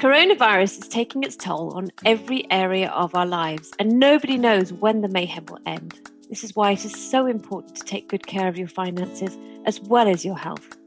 Coronavirus 0.00 0.80
is 0.80 0.88
taking 0.88 1.24
its 1.24 1.36
toll 1.36 1.74
on 1.74 1.90
every 2.06 2.50
area 2.50 2.88
of 2.88 3.14
our 3.14 3.26
lives, 3.26 3.70
and 3.78 3.98
nobody 3.98 4.38
knows 4.38 4.72
when 4.72 5.02
the 5.02 5.08
mayhem 5.08 5.44
will 5.44 5.58
end. 5.66 6.10
This 6.30 6.42
is 6.42 6.56
why 6.56 6.70
it 6.70 6.86
is 6.86 6.96
so 6.96 7.26
important 7.26 7.76
to 7.76 7.84
take 7.84 8.08
good 8.08 8.26
care 8.26 8.48
of 8.48 8.56
your 8.56 8.66
finances 8.66 9.36
as 9.66 9.78
well 9.78 10.08
as 10.08 10.24
your 10.24 10.38
health. 10.38 10.78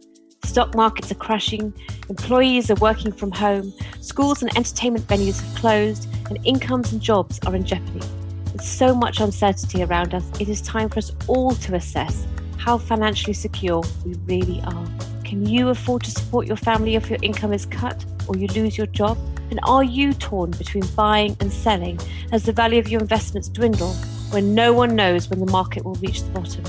Stock 0.45 0.73
markets 0.73 1.11
are 1.11 1.15
crashing, 1.15 1.71
employees 2.09 2.71
are 2.71 2.75
working 2.81 3.11
from 3.11 3.31
home, 3.31 3.71
schools 4.02 4.41
and 4.41 4.49
entertainment 4.57 5.05
venues 5.05 5.39
have 5.39 5.59
closed, 5.59 6.07
and 6.27 6.39
incomes 6.43 6.91
and 6.91 7.00
jobs 7.00 7.39
are 7.45 7.55
in 7.55 7.64
jeopardy. 7.64 8.07
With 8.52 8.64
so 8.64 8.95
much 8.95 9.20
uncertainty 9.20 9.84
around 9.84 10.16
us, 10.16 10.27
it 10.39 10.50
is 10.50 10.59
time 10.59 10.89
for 10.89 10.98
us 10.98 11.11
all 11.27 11.52
to 11.52 11.75
assess 11.75 12.25
how 12.57 12.80
financially 12.80 13.34
secure 13.34 13.84
we 14.04 14.16
really 14.25 14.59
are. 14.61 14.87
Can 15.23 15.45
you 15.45 15.69
afford 15.69 16.04
to 16.05 16.09
support 16.09 16.47
your 16.47 16.57
family 16.57 16.95
if 16.95 17.11
your 17.11 17.19
income 17.21 17.54
is 17.54 17.68
cut 17.68 18.04
or 18.27 18.37
you 18.37 18.47
lose 18.47 18.77
your 18.77 18.87
job? 18.87 19.18
And 19.50 19.59
are 19.63 19.83
you 19.83 20.13
torn 20.13 20.51
between 20.51 20.86
buying 20.95 21.37
and 21.39 21.51
selling 21.51 22.00
as 22.31 22.43
the 22.43 22.51
value 22.51 22.79
of 22.79 22.89
your 22.89 23.01
investments 23.01 23.50
dwindle 23.50 23.93
when 24.31 24.55
no 24.55 24.73
one 24.73 24.95
knows 24.95 25.29
when 25.29 25.39
the 25.39 25.51
market 25.51 25.86
will 25.86 25.95
reach 25.95 26.23
the 26.23 26.31
bottom? 26.31 26.64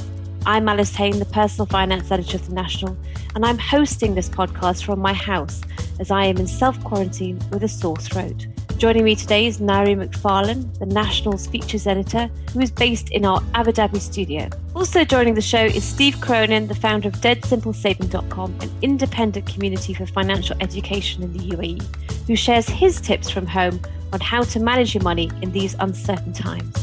I'm 0.47 0.69
Alice 0.69 0.95
Haine, 0.95 1.19
the 1.19 1.25
personal 1.25 1.67
finance 1.67 2.11
editor 2.11 2.37
of 2.37 2.47
The 2.47 2.55
National, 2.55 2.97
and 3.35 3.47
I'm 3.47 3.59
hosting 3.59 4.15
this 4.15 4.29
podcast 4.29 4.85
from 4.85 4.99
my 4.99 5.15
house 5.15 5.63
as 5.99 6.11
I 6.11 6.27
am 6.27 6.37
in 6.37 6.47
self 6.47 6.83
quarantine 6.85 7.41
with 7.51 7.65
a 7.65 7.69
sore 7.69 7.97
throat. 7.97 8.47
Joining 8.77 9.05
me 9.05 9.15
today 9.15 9.47
is 9.47 9.61
Nairi 9.61 9.97
McFarlane, 9.97 10.79
the 10.81 10.87
National's 10.87 11.47
features 11.47 11.87
editor, 11.87 12.29
who 12.53 12.61
is 12.61 12.73
based 12.73 13.09
in 13.11 13.25
our 13.25 13.41
Abu 13.55 13.71
Dhabi 13.71 14.01
studio. 14.01 14.49
Also 14.75 15.05
joining 15.05 15.35
the 15.35 15.41
show 15.41 15.65
is 15.65 15.85
Steve 15.85 16.21
Cronin, 16.21 16.67
the 16.67 16.75
founder 16.75 17.09
of 17.09 17.15
DeadSimpleSaving.com, 17.15 18.57
an 18.61 18.71
independent 18.83 19.47
community 19.47 19.95
for 19.95 20.07
financial 20.07 20.57
education 20.61 21.23
in 21.23 21.33
the 21.33 21.51
UAE, 21.51 22.27
who 22.27 22.35
shares 22.35 22.69
his 22.69 23.01
tips 23.01 23.31
from 23.31 23.47
home 23.47 23.81
on 24.13 24.19
how 24.21 24.43
to 24.43 24.59
manage 24.59 24.93
your 24.93 25.05
money 25.05 25.31
in 25.41 25.53
these 25.53 25.75
uncertain 25.79 26.33
times. 26.33 26.75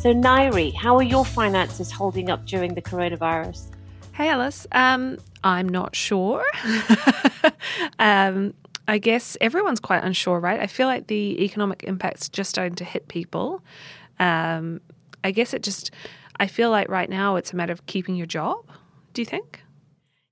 So, 0.00 0.14
Nairi, 0.14 0.74
how 0.74 0.96
are 0.96 1.02
your 1.02 1.26
finances 1.26 1.92
holding 1.92 2.30
up 2.30 2.46
during 2.46 2.74
the 2.74 2.82
coronavirus? 2.82 3.66
Hey, 4.14 4.30
Alice. 4.30 4.66
Um, 4.72 5.18
I'm 5.44 5.68
not 5.68 5.96
sure. 5.96 6.44
um, 7.98 8.54
I 8.88 8.98
guess 8.98 9.36
everyone's 9.40 9.80
quite 9.80 10.04
unsure, 10.04 10.40
right? 10.40 10.60
I 10.60 10.66
feel 10.66 10.86
like 10.86 11.06
the 11.06 11.42
economic 11.42 11.84
impact's 11.84 12.28
just 12.28 12.50
starting 12.50 12.74
to 12.76 12.84
hit 12.84 13.08
people. 13.08 13.62
Um, 14.18 14.80
I 15.24 15.30
guess 15.30 15.54
it 15.54 15.62
just, 15.62 15.90
I 16.38 16.46
feel 16.46 16.70
like 16.70 16.88
right 16.88 17.08
now 17.08 17.36
it's 17.36 17.52
a 17.52 17.56
matter 17.56 17.72
of 17.72 17.86
keeping 17.86 18.16
your 18.16 18.26
job. 18.26 18.68
Do 19.14 19.22
you 19.22 19.26
think? 19.26 19.62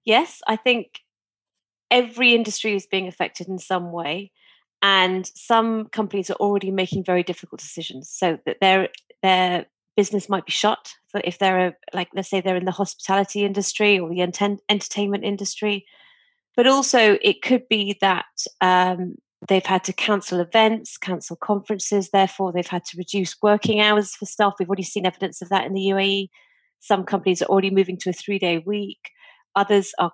Yes, 0.05 0.41
I 0.47 0.57
think 0.57 1.01
every 1.91 2.35
industry 2.35 2.75
is 2.75 2.87
being 2.87 3.09
affected 3.09 3.49
in 3.49 3.59
some 3.59 3.93
way. 3.93 4.31
And 4.83 5.31
some 5.35 5.87
companies 5.87 6.31
are 6.31 6.35
already 6.35 6.71
making 6.71 7.05
very 7.05 7.23
difficult 7.23 7.61
decisions. 7.61 8.09
So 8.09 8.39
that 8.47 8.59
their 8.61 8.89
their 9.23 9.67
business 10.01 10.31
might 10.31 10.47
be 10.47 10.53
shut. 10.53 10.95
So 11.09 11.21
if 11.25 11.39
they're 11.39 11.67
a, 11.67 11.75
like, 11.93 12.09
let's 12.15 12.31
say 12.31 12.41
they're 12.41 12.57
in 12.57 12.65
the 12.65 12.71
hospitality 12.83 13.45
industry 13.45 13.99
or 13.99 14.09
the 14.09 14.23
ent- 14.23 14.63
entertainment 14.71 15.25
industry, 15.25 15.85
but 16.57 16.67
also 16.67 17.19
it 17.21 17.43
could 17.43 17.69
be 17.69 17.99
that 18.01 18.25
um, 18.63 19.17
they've 19.47 19.67
had 19.67 19.85
to 19.85 19.93
cancel 19.93 20.41
events, 20.41 20.97
cancel 20.97 21.37
conferences. 21.37 22.09
Therefore, 22.09 22.51
they've 22.51 22.67
had 22.67 22.87
to 22.87 22.97
reduce 22.97 23.37
working 23.43 23.79
hours 23.83 24.15
for 24.15 24.25
staff. 24.25 24.55
We've 24.59 24.71
already 24.71 24.85
seen 24.85 25.05
evidence 25.05 25.43
of 25.43 25.51
that 25.51 25.67
in 25.67 25.75
the 25.75 25.89
UAE. 25.93 26.31
Some 26.79 27.05
companies 27.05 27.43
are 27.43 27.51
already 27.51 27.71
moving 27.71 27.99
to 27.99 28.09
a 28.09 28.15
three-day 28.15 28.63
week. 28.65 29.11
Others 29.55 29.93
are 29.99 30.13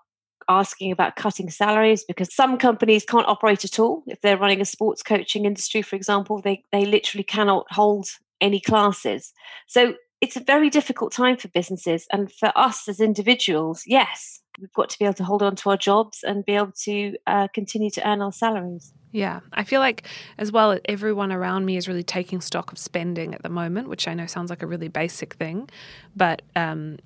asking 0.48 0.90
about 0.90 1.14
cutting 1.14 1.48
salaries 1.48 2.02
because 2.02 2.34
some 2.34 2.58
companies 2.58 3.04
can't 3.04 3.28
operate 3.28 3.64
at 3.64 3.78
all. 3.78 4.02
If 4.08 4.20
they're 4.20 4.36
running 4.36 4.60
a 4.60 4.64
sports 4.64 5.04
coaching 5.04 5.44
industry, 5.44 5.82
for 5.82 5.94
example, 5.94 6.40
they, 6.42 6.64
they 6.72 6.86
literally 6.86 7.22
cannot 7.24 7.66
hold 7.70 8.08
any 8.40 8.60
classes. 8.60 9.32
So 9.66 9.94
it's 10.20 10.36
a 10.36 10.40
very 10.40 10.70
difficult 10.70 11.12
time 11.12 11.36
for 11.36 11.48
businesses. 11.48 12.06
And 12.12 12.32
for 12.32 12.52
us 12.56 12.88
as 12.88 13.00
individuals, 13.00 13.82
yes, 13.86 14.40
we've 14.58 14.72
got 14.72 14.88
to 14.90 14.98
be 14.98 15.04
able 15.04 15.14
to 15.14 15.24
hold 15.24 15.42
on 15.42 15.56
to 15.56 15.70
our 15.70 15.76
jobs 15.76 16.22
and 16.22 16.44
be 16.44 16.54
able 16.54 16.72
to 16.84 17.16
uh, 17.26 17.48
continue 17.48 17.90
to 17.90 18.08
earn 18.08 18.22
our 18.22 18.32
salaries. 18.32 18.92
Yeah, 19.12 19.40
I 19.52 19.64
feel 19.64 19.80
like 19.80 20.06
as 20.38 20.52
well, 20.52 20.78
everyone 20.86 21.32
around 21.32 21.64
me 21.64 21.76
is 21.76 21.88
really 21.88 22.02
taking 22.02 22.40
stock 22.40 22.72
of 22.72 22.78
spending 22.78 23.34
at 23.34 23.42
the 23.42 23.48
moment, 23.48 23.88
which 23.88 24.08
I 24.08 24.14
know 24.14 24.26
sounds 24.26 24.50
like 24.50 24.62
a 24.62 24.66
really 24.66 24.88
basic 24.88 25.34
thing, 25.34 25.70
but 26.14 26.42
um, 26.54 26.98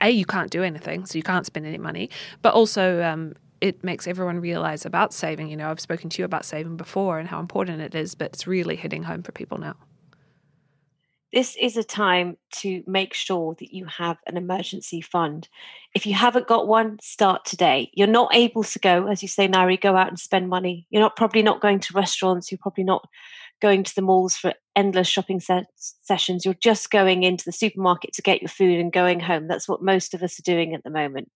a 0.00 0.10
you 0.10 0.26
can't 0.26 0.50
do 0.50 0.62
anything, 0.62 1.06
so 1.06 1.16
you 1.16 1.22
can't 1.22 1.46
spend 1.46 1.66
any 1.66 1.78
money, 1.78 2.10
but 2.42 2.52
also 2.52 3.02
um, 3.02 3.34
it 3.60 3.82
makes 3.82 4.06
everyone 4.06 4.40
realize 4.40 4.84
about 4.84 5.14
saving. 5.14 5.48
You 5.48 5.56
know, 5.56 5.70
I've 5.70 5.80
spoken 5.80 6.10
to 6.10 6.20
you 6.20 6.26
about 6.26 6.44
saving 6.44 6.76
before 6.76 7.18
and 7.18 7.28
how 7.28 7.40
important 7.40 7.80
it 7.80 7.94
is, 7.94 8.14
but 8.14 8.32
it's 8.32 8.46
really 8.46 8.76
hitting 8.76 9.04
home 9.04 9.22
for 9.22 9.32
people 9.32 9.56
now 9.56 9.76
this 11.32 11.56
is 11.60 11.76
a 11.76 11.84
time 11.84 12.36
to 12.56 12.82
make 12.86 13.14
sure 13.14 13.54
that 13.60 13.72
you 13.72 13.86
have 13.86 14.18
an 14.26 14.36
emergency 14.36 15.00
fund. 15.00 15.48
If 15.94 16.06
you 16.06 16.14
haven't 16.14 16.48
got 16.48 16.66
one, 16.66 16.98
start 17.00 17.44
today. 17.44 17.90
You're 17.94 18.08
not 18.08 18.34
able 18.34 18.64
to 18.64 18.78
go, 18.78 19.06
as 19.06 19.22
you 19.22 19.28
say, 19.28 19.46
Nairi, 19.46 19.80
go 19.80 19.96
out 19.96 20.08
and 20.08 20.18
spend 20.18 20.48
money. 20.48 20.86
You're 20.90 21.02
not 21.02 21.16
probably 21.16 21.42
not 21.42 21.60
going 21.60 21.78
to 21.80 21.94
restaurants. 21.94 22.50
You're 22.50 22.58
probably 22.58 22.84
not 22.84 23.08
going 23.60 23.84
to 23.84 23.94
the 23.94 24.02
malls 24.02 24.36
for 24.36 24.54
endless 24.74 25.06
shopping 25.06 25.38
se- 25.38 25.66
sessions. 25.76 26.44
You're 26.44 26.54
just 26.54 26.90
going 26.90 27.22
into 27.22 27.44
the 27.44 27.52
supermarket 27.52 28.12
to 28.14 28.22
get 28.22 28.42
your 28.42 28.48
food 28.48 28.80
and 28.80 28.92
going 28.92 29.20
home. 29.20 29.46
That's 29.46 29.68
what 29.68 29.82
most 29.82 30.14
of 30.14 30.22
us 30.22 30.38
are 30.38 30.42
doing 30.42 30.74
at 30.74 30.82
the 30.82 30.90
moment. 30.90 31.30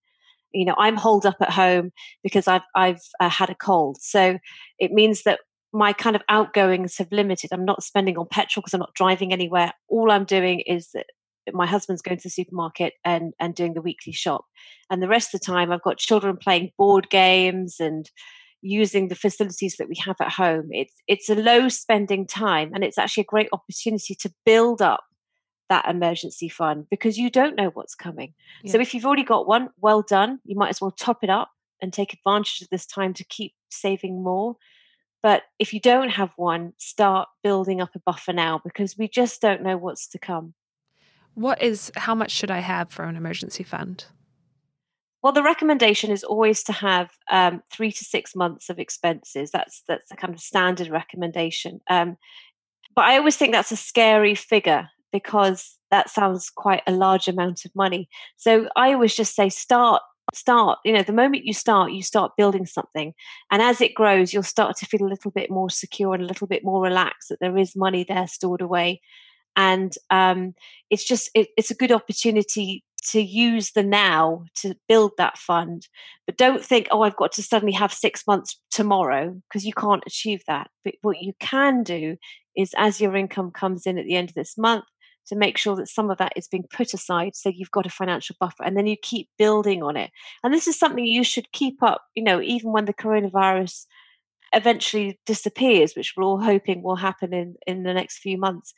You 0.51 0.65
know, 0.65 0.75
I'm 0.77 0.97
holed 0.97 1.25
up 1.25 1.37
at 1.41 1.51
home 1.51 1.91
because 2.23 2.47
I've 2.47 2.63
I've 2.75 3.01
uh, 3.19 3.29
had 3.29 3.49
a 3.49 3.55
cold, 3.55 3.97
so 3.99 4.39
it 4.79 4.91
means 4.91 5.23
that 5.23 5.41
my 5.75 5.91
kind 5.91 6.15
of 6.15 6.21
outgoings 6.29 6.97
have 6.97 7.11
limited. 7.11 7.49
I'm 7.51 7.65
not 7.65 7.83
spending 7.83 8.17
on 8.17 8.27
petrol 8.31 8.61
because 8.61 8.73
I'm 8.73 8.79
not 8.79 8.93
driving 8.93 9.33
anywhere. 9.33 9.73
All 9.89 10.09
I'm 10.09 10.23
doing 10.23 10.61
is 10.61 10.89
that 10.93 11.07
my 11.53 11.65
husband's 11.65 12.01
going 12.01 12.17
to 12.17 12.23
the 12.23 12.29
supermarket 12.29 12.93
and 13.03 13.33
and 13.39 13.53
doing 13.53 13.73
the 13.73 13.81
weekly 13.81 14.13
shop, 14.13 14.45
and 14.89 15.03
the 15.03 15.07
rest 15.07 15.33
of 15.33 15.41
the 15.41 15.45
time 15.45 15.71
I've 15.71 15.83
got 15.83 15.97
children 15.97 16.37
playing 16.37 16.71
board 16.77 17.09
games 17.09 17.79
and 17.79 18.09
using 18.61 19.09
the 19.09 19.15
facilities 19.15 19.75
that 19.77 19.89
we 19.89 19.95
have 20.05 20.15
at 20.21 20.31
home. 20.31 20.69
It's 20.71 20.93
it's 21.07 21.29
a 21.29 21.35
low 21.35 21.67
spending 21.67 22.25
time, 22.25 22.71
and 22.73 22.83
it's 22.83 22.97
actually 22.97 23.21
a 23.21 23.25
great 23.25 23.49
opportunity 23.51 24.15
to 24.15 24.33
build 24.45 24.81
up 24.81 25.03
that 25.67 25.89
emergency 25.89 26.47
fund 26.47 26.85
because 26.89 27.17
you 27.17 27.29
don't 27.29 27.57
know 27.57 27.71
what's 27.73 27.95
coming. 27.95 28.33
Yeah. 28.63 28.71
So 28.71 28.79
if 28.79 28.93
you've 28.93 29.05
already 29.05 29.23
got 29.23 29.47
one, 29.47 29.69
well 29.81 30.03
done. 30.03 30.39
You 30.45 30.55
might 30.55 30.69
as 30.69 30.79
well 30.79 30.91
top 30.91 31.23
it 31.23 31.29
up 31.29 31.49
and 31.81 31.91
take 31.91 32.13
advantage 32.13 32.61
of 32.61 32.69
this 32.69 32.85
time 32.85 33.13
to 33.15 33.25
keep 33.25 33.53
saving 33.69 34.23
more 34.23 34.55
but 35.25 35.41
if 35.57 35.73
you 35.73 35.79
don't 35.79 36.09
have 36.09 36.29
one, 36.35 36.73
start 36.77 37.27
building 37.41 37.81
up 37.81 37.95
a 37.95 37.99
buffer 38.05 38.31
now 38.31 38.61
because 38.63 38.95
we 38.95 39.07
just 39.07 39.41
don't 39.41 39.63
know 39.63 39.75
what's 39.75 40.07
to 40.09 40.19
come. 40.19 40.53
What 41.33 41.63
is, 41.63 41.91
how 41.95 42.13
much 42.13 42.29
should 42.29 42.51
I 42.51 42.59
have 42.59 42.91
for 42.91 43.05
an 43.05 43.15
emergency 43.15 43.63
fund? 43.63 44.05
Well, 45.23 45.33
the 45.33 45.41
recommendation 45.41 46.11
is 46.11 46.23
always 46.23 46.61
to 46.65 46.73
have 46.73 47.09
um, 47.31 47.63
three 47.71 47.91
to 47.91 48.05
six 48.05 48.35
months 48.35 48.69
of 48.69 48.77
expenses. 48.77 49.49
That's 49.49 49.81
that's 49.87 50.09
the 50.09 50.15
kind 50.15 50.31
of 50.31 50.39
standard 50.39 50.89
recommendation. 50.89 51.81
Um, 51.89 52.17
but 52.95 53.05
I 53.05 53.17
always 53.17 53.35
think 53.35 53.51
that's 53.51 53.71
a 53.71 53.75
scary 53.75 54.35
figure 54.35 54.89
because 55.11 55.79
that 55.89 56.11
sounds 56.11 56.51
quite 56.51 56.83
a 56.85 56.91
large 56.91 57.27
amount 57.27 57.65
of 57.65 57.71
money. 57.73 58.09
So 58.37 58.69
I 58.75 58.93
always 58.93 59.15
just 59.15 59.33
say 59.33 59.49
start 59.49 60.03
start 60.33 60.79
you 60.83 60.91
know 60.91 61.03
the 61.03 61.13
moment 61.13 61.45
you 61.45 61.53
start 61.53 61.91
you 61.91 62.03
start 62.03 62.33
building 62.37 62.65
something. 62.65 63.13
And 63.51 63.61
as 63.61 63.81
it 63.81 63.93
grows 63.93 64.33
you'll 64.33 64.43
start 64.43 64.77
to 64.77 64.85
feel 64.85 65.03
a 65.03 65.09
little 65.09 65.31
bit 65.31 65.49
more 65.49 65.69
secure 65.69 66.13
and 66.13 66.23
a 66.23 66.27
little 66.27 66.47
bit 66.47 66.63
more 66.63 66.81
relaxed 66.81 67.29
that 67.29 67.39
there 67.39 67.57
is 67.57 67.75
money 67.75 68.05
there 68.07 68.27
stored 68.27 68.61
away. 68.61 69.01
And 69.55 69.93
um, 70.09 70.53
it's 70.89 71.05
just 71.05 71.29
it, 71.33 71.49
it's 71.57 71.71
a 71.71 71.75
good 71.75 71.91
opportunity 71.91 72.83
to 73.11 73.21
use 73.21 73.71
the 73.71 73.83
now 73.83 74.45
to 74.55 74.75
build 74.87 75.11
that 75.17 75.37
fund. 75.37 75.87
But 76.25 76.37
don't 76.37 76.63
think 76.63 76.87
oh 76.91 77.03
i've 77.03 77.15
got 77.15 77.31
to 77.33 77.43
suddenly 77.43 77.73
have 77.73 77.93
six 77.93 78.23
months 78.27 78.59
tomorrow 78.71 79.39
because 79.47 79.65
you 79.65 79.73
can't 79.73 80.03
achieve 80.05 80.41
that. 80.47 80.69
But 80.83 80.95
what 81.01 81.21
you 81.21 81.33
can 81.39 81.83
do 81.83 82.17
is 82.57 82.73
as 82.77 83.01
your 83.01 83.15
income 83.15 83.51
comes 83.51 83.85
in 83.85 83.97
at 83.97 84.05
the 84.05 84.15
end 84.15 84.29
of 84.29 84.35
this 84.35 84.57
month 84.57 84.85
to 85.27 85.35
make 85.35 85.57
sure 85.57 85.75
that 85.75 85.89
some 85.89 86.09
of 86.09 86.17
that 86.17 86.33
is 86.35 86.47
being 86.47 86.65
put 86.71 86.93
aside 86.93 87.35
so 87.35 87.49
you've 87.49 87.71
got 87.71 87.85
a 87.85 87.89
financial 87.89 88.35
buffer 88.39 88.63
and 88.63 88.77
then 88.77 88.87
you 88.87 88.95
keep 89.01 89.29
building 89.37 89.83
on 89.83 89.97
it 89.97 90.11
and 90.43 90.53
this 90.53 90.67
is 90.67 90.77
something 90.77 91.05
you 91.05 91.23
should 91.23 91.51
keep 91.51 91.81
up 91.81 92.03
you 92.15 92.23
know 92.23 92.41
even 92.41 92.71
when 92.71 92.85
the 92.85 92.93
coronavirus 92.93 93.85
eventually 94.53 95.19
disappears 95.25 95.95
which 95.95 96.13
we're 96.15 96.23
all 96.23 96.39
hoping 96.39 96.81
will 96.81 96.95
happen 96.95 97.33
in 97.33 97.55
in 97.67 97.83
the 97.83 97.93
next 97.93 98.19
few 98.19 98.37
months 98.37 98.73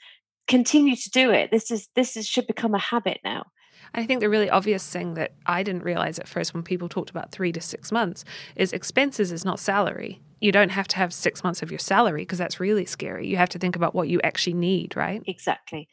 continue 0.48 0.96
to 0.96 1.10
do 1.10 1.32
it 1.32 1.52
this 1.52 1.72
is 1.72 1.90
this 1.96 2.16
is 2.16 2.28
should 2.28 2.48
become 2.48 2.74
a 2.74 2.80
habit 2.80 3.20
now 3.24 3.46
I 3.94 4.06
think 4.06 4.20
the 4.20 4.30
really 4.30 4.50
obvious 4.50 4.88
thing 4.88 5.14
that 5.16 5.34
I 5.46 5.64
didn't 5.64 5.84
realize 5.84 6.20
at 6.20 6.28
first 6.28 6.54
when 6.54 6.64
people 6.64 6.90
talked 6.90 7.10
about 7.10 7.32
three 7.32 7.52
to 7.52 7.62
six 7.62 7.92
months 7.92 8.24
is 8.56 8.74
expenses 8.74 9.32
is 9.32 9.46
not 9.46 9.60
salary. 9.60 10.22
You 10.40 10.52
don't 10.52 10.70
have 10.70 10.88
to 10.90 10.98
have 10.98 11.14
six 11.14 11.44
months 11.44 11.62
of 11.62 11.72
your 11.72 11.80
salary 11.80 12.22
because 12.22 12.38
that's 12.38 12.60
really 12.60 12.86
scary. 12.86 13.28
You 13.28 13.38
have 13.38 13.50
to 13.50 13.60
think 13.60 13.76
about 13.76 13.96
what 13.96 14.08
you 14.08 14.22
actually 14.22 14.54
need, 14.54 14.96
right? 14.96 15.24
Exactly. 15.26 15.88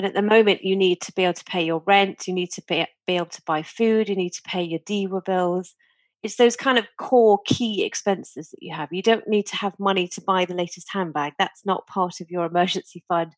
And 0.00 0.06
at 0.06 0.14
the 0.14 0.22
moment, 0.22 0.64
you 0.64 0.76
need 0.76 1.02
to 1.02 1.12
be 1.12 1.24
able 1.24 1.34
to 1.34 1.44
pay 1.44 1.62
your 1.62 1.82
rent, 1.84 2.26
you 2.26 2.32
need 2.32 2.50
to 2.52 2.62
be, 2.66 2.86
be 3.06 3.16
able 3.16 3.26
to 3.26 3.42
buy 3.44 3.62
food, 3.62 4.08
you 4.08 4.16
need 4.16 4.32
to 4.32 4.40
pay 4.46 4.62
your 4.62 4.78
DEWA 4.78 5.22
bills. 5.26 5.74
It's 6.22 6.36
those 6.36 6.56
kind 6.56 6.78
of 6.78 6.86
core 6.98 7.38
key 7.44 7.84
expenses 7.84 8.48
that 8.48 8.62
you 8.62 8.74
have. 8.74 8.88
You 8.92 9.02
don't 9.02 9.28
need 9.28 9.44
to 9.48 9.56
have 9.56 9.78
money 9.78 10.08
to 10.08 10.22
buy 10.22 10.46
the 10.46 10.54
latest 10.54 10.88
handbag. 10.90 11.34
That's 11.38 11.66
not 11.66 11.86
part 11.86 12.22
of 12.22 12.30
your 12.30 12.46
emergency 12.46 13.04
fund. 13.08 13.34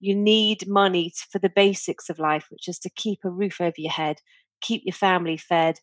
You 0.00 0.14
need 0.14 0.66
money 0.66 1.12
for 1.30 1.38
the 1.38 1.52
basics 1.54 2.08
of 2.08 2.18
life, 2.18 2.46
which 2.48 2.66
is 2.66 2.78
to 2.78 2.90
keep 2.96 3.18
a 3.22 3.28
roof 3.28 3.60
over 3.60 3.74
your 3.76 3.92
head, 3.92 4.16
keep 4.62 4.84
your 4.86 4.94
family 4.94 5.36
fed, 5.36 5.80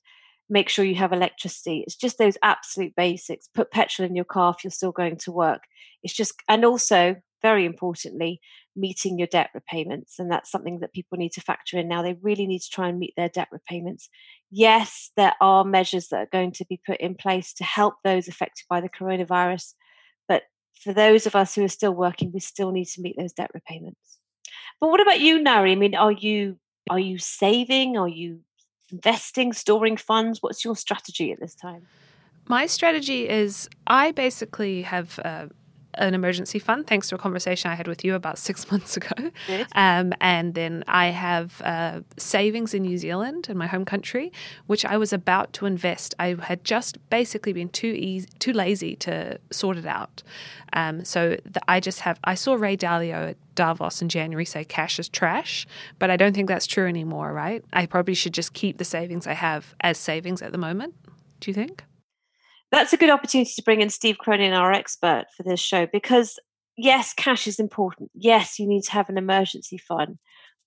make 0.49 0.67
sure 0.67 0.83
you 0.83 0.95
have 0.95 1.13
electricity. 1.13 1.83
It's 1.85 1.95
just 1.95 2.17
those 2.17 2.39
absolute 2.41 2.95
basics. 2.97 3.49
Put 3.53 3.69
petrol 3.69 4.09
in 4.09 4.15
your 4.15 4.25
car 4.25 4.55
if 4.57 4.63
you're 4.63 4.71
still 4.71 4.91
going 4.91 5.17
to 5.17 5.31
work. 5.31 5.61
It's 6.01 6.15
just, 6.15 6.33
and 6.49 6.65
also, 6.65 7.17
very 7.43 7.65
importantly, 7.65 8.39
meeting 8.75 9.19
your 9.19 9.27
debt 9.27 9.51
repayments. 9.53 10.17
And 10.17 10.31
that's 10.31 10.49
something 10.49 10.79
that 10.79 10.93
people 10.93 11.17
need 11.19 11.33
to 11.33 11.41
factor 11.41 11.77
in 11.77 11.87
now. 11.87 12.01
They 12.01 12.17
really 12.21 12.47
need 12.47 12.61
to 12.61 12.69
try 12.71 12.87
and 12.87 12.97
meet 12.97 13.13
their 13.15 13.29
debt 13.29 13.49
repayments. 13.51 14.09
Yes, 14.49 15.11
there 15.15 15.33
are 15.41 15.63
measures 15.63 16.07
that 16.07 16.17
are 16.17 16.29
going 16.31 16.53
to 16.53 16.65
be 16.67 16.81
put 16.83 16.97
in 16.97 17.13
place 17.13 17.53
to 17.55 17.63
help 17.63 17.95
those 18.03 18.27
affected 18.27 18.65
by 18.69 18.81
the 18.81 18.89
coronavirus. 18.89 19.73
But 20.27 20.43
for 20.81 20.93
those 20.93 21.27
of 21.27 21.35
us 21.35 21.53
who 21.53 21.63
are 21.63 21.69
still 21.69 21.93
working, 21.93 22.31
we 22.33 22.39
still 22.39 22.71
need 22.71 22.85
to 22.85 23.01
meet 23.01 23.17
those 23.19 23.33
debt 23.33 23.51
repayments. 23.53 24.19
But 24.79 24.89
what 24.89 25.01
about 25.01 25.19
you, 25.19 25.39
Nairi? 25.39 25.73
I 25.73 25.75
mean, 25.75 25.95
are 25.95 26.11
you 26.11 26.57
are 26.89 26.99
you 26.99 27.17
saving? 27.17 27.97
Are 27.97 28.09
you 28.09 28.39
investing, 28.91 29.53
storing 29.53 29.97
funds? 29.97 30.39
What's 30.41 30.65
your 30.65 30.75
strategy 30.75 31.31
at 31.31 31.39
this 31.39 31.55
time? 31.55 31.87
My 32.47 32.65
strategy 32.65 33.29
is 33.29 33.69
I 33.87 34.11
basically 34.11 34.81
have 34.81 35.19
uh, 35.23 35.47
an 35.95 36.13
emergency 36.13 36.59
fund, 36.59 36.87
thanks 36.87 37.09
to 37.09 37.15
a 37.15 37.17
conversation 37.17 37.71
I 37.71 37.75
had 37.75 37.87
with 37.87 38.03
you 38.03 38.15
about 38.15 38.37
six 38.49 38.69
months 38.71 38.97
ago. 38.97 39.31
Um, 39.73 40.13
and 40.21 40.53
then 40.53 40.83
I 40.87 41.07
have 41.07 41.61
uh, 41.63 42.01
savings 42.17 42.73
in 42.73 42.83
New 42.83 42.97
Zealand, 42.97 43.47
in 43.49 43.57
my 43.57 43.67
home 43.67 43.85
country, 43.85 44.31
which 44.67 44.85
I 44.85 44.97
was 44.97 45.13
about 45.13 45.53
to 45.53 45.65
invest. 45.65 46.13
I 46.19 46.35
had 46.41 46.63
just 46.63 46.97
basically 47.09 47.53
been 47.53 47.69
too 47.69 47.87
easy, 47.87 48.27
too 48.39 48.53
lazy 48.53 48.95
to 48.97 49.39
sort 49.51 49.77
it 49.77 49.85
out. 49.85 50.23
Um, 50.73 51.05
so 51.05 51.37
the, 51.45 51.61
I 51.67 51.79
just 51.79 52.01
have. 52.01 52.19
I 52.23 52.35
saw 52.35 52.55
Ray 52.55 52.75
Dalio 52.75 53.29
at 53.29 53.37
Davos 53.55 54.01
in 54.01 54.09
January 54.09 54.45
say 54.45 54.63
cash 54.63 54.99
is 54.99 55.07
trash, 55.07 55.67
but 55.99 56.09
I 56.09 56.17
don't 56.17 56.33
think 56.33 56.47
that's 56.47 56.65
true 56.65 56.87
anymore. 56.87 57.31
Right? 57.31 57.63
I 57.71 57.85
probably 57.85 58.15
should 58.15 58.33
just 58.33 58.53
keep 58.53 58.77
the 58.77 58.85
savings 58.85 59.27
I 59.27 59.33
have 59.33 59.75
as 59.81 59.97
savings 59.97 60.41
at 60.41 60.51
the 60.51 60.57
moment. 60.57 60.95
Do 61.39 61.51
you 61.51 61.55
think? 61.55 61.83
That's 62.73 62.91
a 62.91 62.97
good 62.97 63.11
opportunity 63.11 63.51
to 63.55 63.61
bring 63.61 63.81
in 63.81 63.89
Steve 63.91 64.17
Cronin, 64.17 64.51
our 64.51 64.71
expert 64.71 65.25
for 65.37 65.43
this 65.43 65.59
show, 65.59 65.85
because 65.85 66.39
yes, 66.75 67.13
cash 67.13 67.45
is 67.45 67.59
important. 67.59 68.09
Yes, 68.15 68.57
you 68.57 68.67
need 68.67 68.81
to 68.85 68.91
have 68.93 69.09
an 69.09 69.17
emergency 69.17 69.77
fund, 69.77 70.17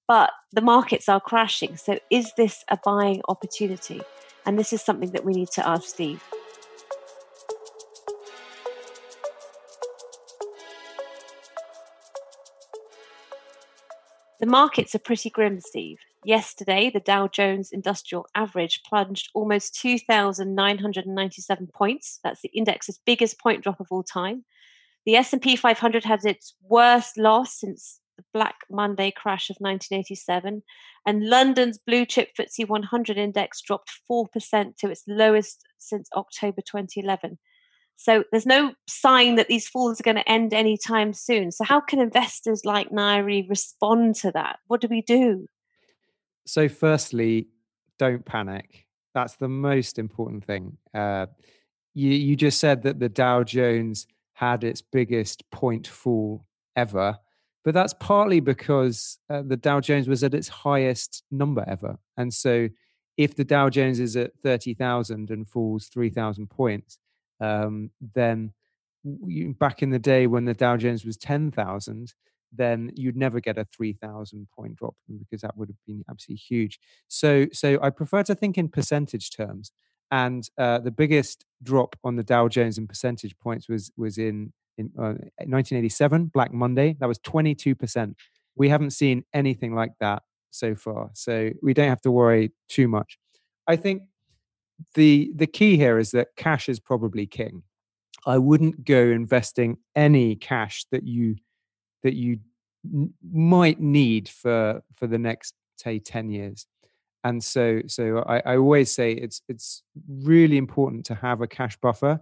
but 0.07 0.31
the 0.53 0.61
markets 0.61 1.09
are 1.09 1.21
crashing. 1.21 1.77
So, 1.77 1.99
is 2.09 2.33
this 2.37 2.65
a 2.71 2.79
buying 2.85 3.23
opportunity? 3.29 4.01
And 4.45 4.57
this 4.57 4.73
is 4.73 4.83
something 4.83 5.11
that 5.11 5.25
we 5.25 5.33
need 5.33 5.51
to 5.55 5.67
ask 5.67 5.89
Steve. 5.89 6.23
The 14.39 14.47
markets 14.47 14.95
are 14.95 15.01
pretty 15.01 15.31
grim, 15.31 15.61
Steve. 15.61 15.99
Yesterday, 16.27 16.91
the 16.93 16.99
Dow 16.99 17.29
Jones 17.29 17.71
Industrial 17.71 18.27
Average 18.35 18.83
plunged 18.85 19.31
almost 19.33 19.81
2,997 19.81 21.69
points. 21.73 22.19
That's 22.25 22.41
the 22.41 22.49
index's 22.49 22.99
biggest 23.07 23.39
point 23.39 23.63
drop 23.63 23.79
of 23.79 23.87
all 23.93 24.03
time. 24.03 24.45
The 25.05 25.15
S&P 25.15 25.55
500 25.55 26.03
had 26.03 26.25
its 26.25 26.57
worst 26.69 27.17
loss 27.17 27.61
since 27.61 28.01
the 28.17 28.25
Black 28.35 28.57
Monday 28.69 29.13
crash 29.13 29.51
of 29.51 29.57
1987, 29.61 30.65
and 31.07 31.29
London's 31.29 31.79
blue 31.79 32.05
chip 32.05 32.31
FTSE 32.37 32.67
100 32.69 33.17
index 33.17 33.63
dropped 33.63 33.93
4% 34.11 34.77
to 34.79 34.91
its 34.91 35.05
lowest 35.07 35.63
since 35.79 36.09
October 36.17 36.61
2011. 36.61 37.39
So 37.95 38.25
there's 38.33 38.47
no 38.47 38.73
sign 38.89 39.37
that 39.37 39.47
these 39.47 39.69
falls 39.69 40.01
are 40.01 40.03
going 40.03 40.17
to 40.17 40.29
end 40.29 40.53
anytime 40.53 41.13
soon. 41.13 41.53
So 41.53 41.63
how 41.63 41.79
can 41.79 42.01
investors 42.01 42.65
like 42.65 42.91
Nairi 42.91 43.49
respond 43.49 44.17
to 44.17 44.33
that? 44.33 44.59
What 44.67 44.81
do 44.81 44.89
we 44.89 45.03
do? 45.03 45.47
So, 46.47 46.69
firstly, 46.69 47.49
don't 47.99 48.25
panic. 48.25 48.87
That's 49.15 49.37
the 49.37 49.49
most 49.49 49.99
important 49.99 50.45
thing. 50.45 50.77
Uh, 50.95 51.27
you, 51.95 52.11
you 52.11 52.37
just 52.37 52.61
said 52.61 52.83
that 52.83 53.01
the 53.01 53.09
Dow 53.09 53.43
Jones 53.43 54.07
had 54.35 54.65
its 54.65 54.83
biggest 54.83 55.51
point 55.51 55.87
fall 55.87 56.47
ever, 56.77 57.19
but 57.65 57.75
that's 57.75 57.95
partly 57.95 58.41
because 58.41 59.19
uh, 59.29 59.43
the 59.43 59.57
Dow 59.57 59.81
Jones 59.81 60.09
was 60.09 60.23
at 60.23 60.35
its 60.35 60.49
highest 60.49 61.25
number 61.31 61.65
ever. 61.67 61.99
And 62.17 62.33
so, 62.33 62.69
if 63.17 63.35
the 63.35 63.45
Dow 63.45 63.71
Jones 63.71 63.99
is 63.99 64.15
at 64.17 64.33
30,000 64.43 65.31
and 65.31 65.49
falls 65.49 65.87
3,000 65.87 66.49
points, 66.49 66.99
um, 67.41 67.91
then 68.15 68.53
back 69.59 69.83
in 69.83 69.91
the 69.91 69.99
day 69.99 70.27
when 70.27 70.45
the 70.45 70.55
Dow 70.55 70.77
Jones 70.77 71.05
was 71.05 71.17
10,000, 71.17 72.15
then 72.53 72.91
you'd 72.95 73.17
never 73.17 73.41
get 73.41 73.59
a 73.59 73.67
3000 73.77 74.47
point 74.55 74.77
drop 74.77 74.95
because 75.19 75.43
that 75.43 75.57
would 75.57 75.69
have 75.69 75.77
been 75.87 76.05
absolutely 76.11 76.43
huge. 76.49 76.79
So 77.09 77.47
so 77.53 77.79
i 77.83 77.91
prefer 77.91 78.23
to 78.25 78.35
think 78.35 78.59
in 78.59 78.69
percentage 78.69 79.31
terms 79.31 79.73
and 80.11 80.49
uh, 80.57 80.79
the 80.79 80.91
biggest 80.91 81.45
drop 81.63 81.97
on 82.05 82.17
the 82.17 82.23
dow 82.23 82.49
jones 82.49 82.79
in 82.79 82.87
percentage 82.87 83.37
points 83.39 83.69
was 83.69 83.91
was 83.97 84.19
in 84.19 84.53
in 84.79 84.91
uh, 84.99 85.17
1987 85.47 86.27
black 86.27 86.53
monday. 86.53 86.97
That 87.01 87.09
was 87.09 87.19
22% 87.21 88.15
we 88.57 88.69
haven't 88.69 88.91
seen 88.91 89.25
anything 89.35 89.75
like 89.75 89.93
that 90.01 90.23
so 90.51 90.75
far 90.75 91.11
so 91.13 91.51
we 91.63 91.75
don't 91.75 91.89
have 91.89 92.01
to 92.03 92.11
worry 92.11 92.53
too 92.69 92.89
much. 92.89 93.19
I 93.67 93.77
think 93.77 94.03
the 94.95 95.33
the 95.35 95.47
key 95.47 95.77
here 95.77 95.99
is 95.99 96.11
that 96.11 96.29
cash 96.37 96.69
is 96.69 96.81
probably 96.81 97.27
king. 97.27 97.63
I 98.27 98.39
wouldn't 98.39 98.85
go 98.85 99.01
investing 99.01 99.79
any 99.95 100.35
cash 100.37 100.85
that 100.91 101.05
you 101.05 101.37
that 102.03 102.15
you 102.15 102.39
n- 102.85 103.13
might 103.33 103.81
need 103.81 104.29
for 104.29 104.83
for 104.97 105.07
the 105.07 105.19
next 105.19 105.55
say 105.77 105.99
10 105.99 106.31
years. 106.31 106.67
And 107.25 107.43
so 107.43 107.83
so 107.87 108.19
I, 108.27 108.39
I 108.41 108.57
always 108.57 108.95
say 108.95 109.13
it's 109.13 109.43
it's 109.49 109.83
really 110.21 110.57
important 110.57 111.05
to 111.07 111.15
have 111.15 111.41
a 111.41 111.49
cash 111.49 111.77
buffer 111.79 112.21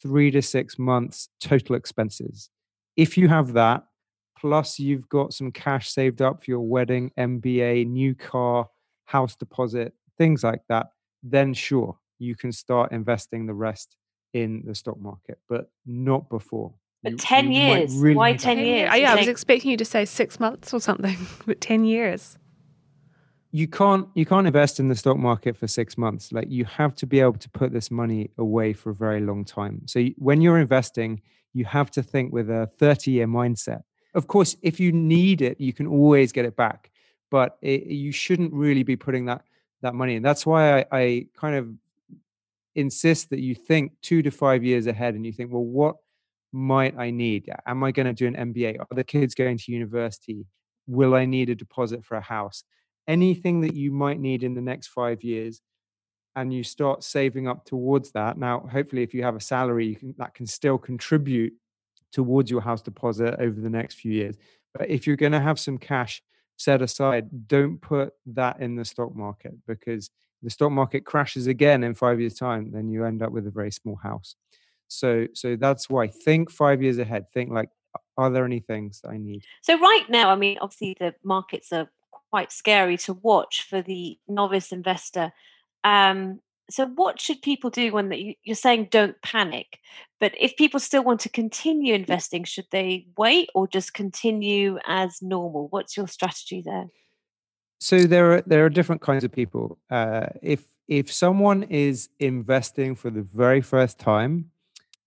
three 0.00 0.30
to 0.30 0.42
six 0.42 0.78
months 0.78 1.28
total 1.40 1.74
expenses. 1.74 2.50
If 2.96 3.16
you 3.16 3.28
have 3.28 3.52
that 3.52 3.84
plus 4.38 4.78
you've 4.78 5.08
got 5.08 5.32
some 5.32 5.50
cash 5.50 5.90
saved 5.90 6.22
up 6.22 6.44
for 6.44 6.50
your 6.50 6.60
wedding 6.60 7.10
mba 7.18 7.86
new 7.86 8.14
car 8.14 8.68
house 9.06 9.34
deposit 9.36 9.92
things 10.16 10.44
like 10.44 10.62
that 10.68 10.88
then 11.22 11.52
sure 11.52 11.98
you 12.18 12.34
can 12.36 12.52
start 12.52 12.92
investing 12.92 13.46
the 13.46 13.54
rest 13.54 13.96
in 14.34 14.62
the 14.66 14.74
stock 14.74 14.98
market 15.00 15.38
but 15.48 15.70
not 15.86 16.28
before 16.28 16.72
but 17.02 17.12
you, 17.12 17.18
10 17.18 17.52
you 17.52 17.60
years. 17.60 17.94
Really 17.96 18.16
Why 18.16 18.32
10 18.34 18.58
years? 18.58 18.90
Yeah, 18.94 19.12
I 19.12 19.16
was 19.16 19.28
expecting 19.28 19.70
you 19.70 19.76
to 19.76 19.84
say 19.84 20.04
six 20.04 20.40
months 20.40 20.74
or 20.74 20.80
something, 20.80 21.16
but 21.46 21.60
10 21.60 21.84
years. 21.84 22.38
You 23.50 23.66
can't 23.66 24.06
you 24.14 24.26
can't 24.26 24.46
invest 24.46 24.78
in 24.78 24.88
the 24.88 24.94
stock 24.94 25.16
market 25.16 25.56
for 25.56 25.66
six 25.66 25.96
months. 25.96 26.32
Like 26.32 26.50
you 26.50 26.66
have 26.66 26.94
to 26.96 27.06
be 27.06 27.20
able 27.20 27.38
to 27.38 27.48
put 27.48 27.72
this 27.72 27.90
money 27.90 28.30
away 28.36 28.74
for 28.74 28.90
a 28.90 28.94
very 28.94 29.22
long 29.22 29.42
time. 29.42 29.82
So 29.86 30.04
when 30.16 30.42
you're 30.42 30.58
investing, 30.58 31.22
you 31.54 31.64
have 31.64 31.90
to 31.92 32.02
think 32.02 32.30
with 32.30 32.50
a 32.50 32.68
30 32.78 33.10
year 33.10 33.26
mindset. 33.26 33.82
Of 34.14 34.26
course, 34.26 34.54
if 34.60 34.78
you 34.78 34.92
need 34.92 35.40
it, 35.40 35.58
you 35.58 35.72
can 35.72 35.86
always 35.86 36.30
get 36.30 36.44
it 36.44 36.56
back, 36.56 36.90
but 37.30 37.56
it, 37.62 37.84
you 37.84 38.12
shouldn't 38.12 38.52
really 38.52 38.82
be 38.82 38.96
putting 38.96 39.24
that 39.26 39.42
that 39.80 39.94
money 39.94 40.16
in. 40.16 40.22
That's 40.22 40.44
why 40.44 40.80
I, 40.80 40.84
I 40.92 41.26
kind 41.34 41.56
of 41.56 41.70
insist 42.74 43.30
that 43.30 43.40
you 43.40 43.54
think 43.54 43.92
two 44.02 44.22
to 44.22 44.30
five 44.30 44.62
years 44.62 44.86
ahead, 44.86 45.14
and 45.14 45.24
you 45.24 45.32
think, 45.32 45.52
well, 45.52 45.64
what 45.64 45.96
might 46.52 46.98
I 46.98 47.10
need? 47.10 47.50
Am 47.66 47.84
I 47.84 47.92
going 47.92 48.06
to 48.06 48.12
do 48.12 48.26
an 48.26 48.52
MBA? 48.52 48.78
Are 48.78 48.94
the 48.94 49.04
kids 49.04 49.34
going 49.34 49.58
to 49.58 49.72
university? 49.72 50.46
Will 50.86 51.14
I 51.14 51.24
need 51.24 51.50
a 51.50 51.54
deposit 51.54 52.04
for 52.04 52.16
a 52.16 52.22
house? 52.22 52.64
Anything 53.06 53.60
that 53.62 53.74
you 53.74 53.90
might 53.90 54.20
need 54.20 54.42
in 54.42 54.54
the 54.54 54.60
next 54.60 54.88
five 54.88 55.22
years, 55.22 55.60
and 56.36 56.54
you 56.54 56.62
start 56.62 57.02
saving 57.02 57.48
up 57.48 57.64
towards 57.64 58.12
that. 58.12 58.38
Now, 58.38 58.60
hopefully, 58.70 59.02
if 59.02 59.12
you 59.12 59.24
have 59.24 59.34
a 59.34 59.40
salary, 59.40 59.88
you 59.88 59.96
can 59.96 60.14
that 60.18 60.34
can 60.34 60.46
still 60.46 60.78
contribute 60.78 61.52
towards 62.12 62.50
your 62.50 62.60
house 62.60 62.80
deposit 62.80 63.34
over 63.40 63.60
the 63.60 63.70
next 63.70 63.94
few 63.94 64.12
years. 64.12 64.36
But 64.72 64.88
if 64.88 65.06
you're 65.06 65.16
going 65.16 65.32
to 65.32 65.40
have 65.40 65.58
some 65.58 65.78
cash 65.78 66.22
set 66.56 66.80
aside, 66.80 67.48
don't 67.48 67.80
put 67.80 68.12
that 68.26 68.60
in 68.60 68.76
the 68.76 68.84
stock 68.84 69.14
market 69.14 69.54
because 69.66 70.10
the 70.42 70.50
stock 70.50 70.70
market 70.70 71.04
crashes 71.04 71.46
again 71.46 71.82
in 71.82 71.94
five 71.94 72.20
years' 72.20 72.34
time, 72.34 72.70
then 72.70 72.88
you 72.88 73.04
end 73.04 73.22
up 73.22 73.32
with 73.32 73.46
a 73.46 73.50
very 73.50 73.72
small 73.72 73.96
house. 73.96 74.36
So 74.88 75.26
so 75.34 75.56
that's 75.56 75.88
why 75.88 76.08
think 76.08 76.50
five 76.50 76.82
years 76.82 76.98
ahead. 76.98 77.26
Think 77.32 77.50
like, 77.50 77.70
are 78.16 78.30
there 78.30 78.44
any 78.44 78.60
things 78.60 79.02
I 79.08 79.16
need? 79.18 79.42
So 79.62 79.78
right 79.78 80.06
now, 80.08 80.30
I 80.30 80.36
mean, 80.36 80.58
obviously 80.60 80.96
the 80.98 81.14
markets 81.22 81.72
are 81.72 81.88
quite 82.30 82.52
scary 82.52 82.96
to 82.98 83.14
watch 83.14 83.66
for 83.68 83.82
the 83.82 84.18
novice 84.26 84.72
investor. 84.72 85.32
Um, 85.84 86.40
So, 86.70 86.86
what 86.86 87.18
should 87.18 87.40
people 87.40 87.70
do 87.70 87.92
when 87.92 88.10
they, 88.10 88.36
you're 88.44 88.54
saying 88.54 88.88
don't 88.90 89.16
panic? 89.22 89.78
But 90.20 90.32
if 90.38 90.54
people 90.56 90.80
still 90.80 91.02
want 91.02 91.20
to 91.20 91.30
continue 91.30 91.94
investing, 91.94 92.44
should 92.44 92.66
they 92.70 93.06
wait 93.16 93.48
or 93.54 93.66
just 93.66 93.94
continue 93.94 94.78
as 94.86 95.22
normal? 95.22 95.68
What's 95.70 95.96
your 95.96 96.08
strategy 96.08 96.62
there? 96.62 96.88
So 97.80 98.04
there 98.04 98.32
are 98.32 98.42
there 98.42 98.64
are 98.64 98.70
different 98.70 99.00
kinds 99.00 99.24
of 99.24 99.32
people. 99.32 99.78
Uh, 99.88 100.26
if 100.42 100.66
if 100.88 101.10
someone 101.12 101.62
is 101.62 102.08
investing 102.18 102.96
for 102.96 103.10
the 103.10 103.22
very 103.22 103.62
first 103.62 103.98
time, 103.98 104.50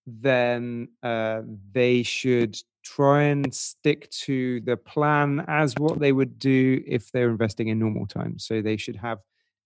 then 0.05 0.89
uh, 1.03 1.41
they 1.71 2.03
should 2.03 2.57
try 2.83 3.23
and 3.23 3.53
stick 3.53 4.09
to 4.09 4.59
the 4.61 4.75
plan 4.75 5.43
as 5.47 5.75
what 5.77 5.99
they 5.99 6.11
would 6.11 6.39
do 6.39 6.83
if 6.87 7.11
they're 7.11 7.29
investing 7.29 7.67
in 7.67 7.79
normal 7.79 8.07
times. 8.07 8.45
So 8.45 8.61
they 8.61 8.77
should 8.77 8.95
have 8.95 9.19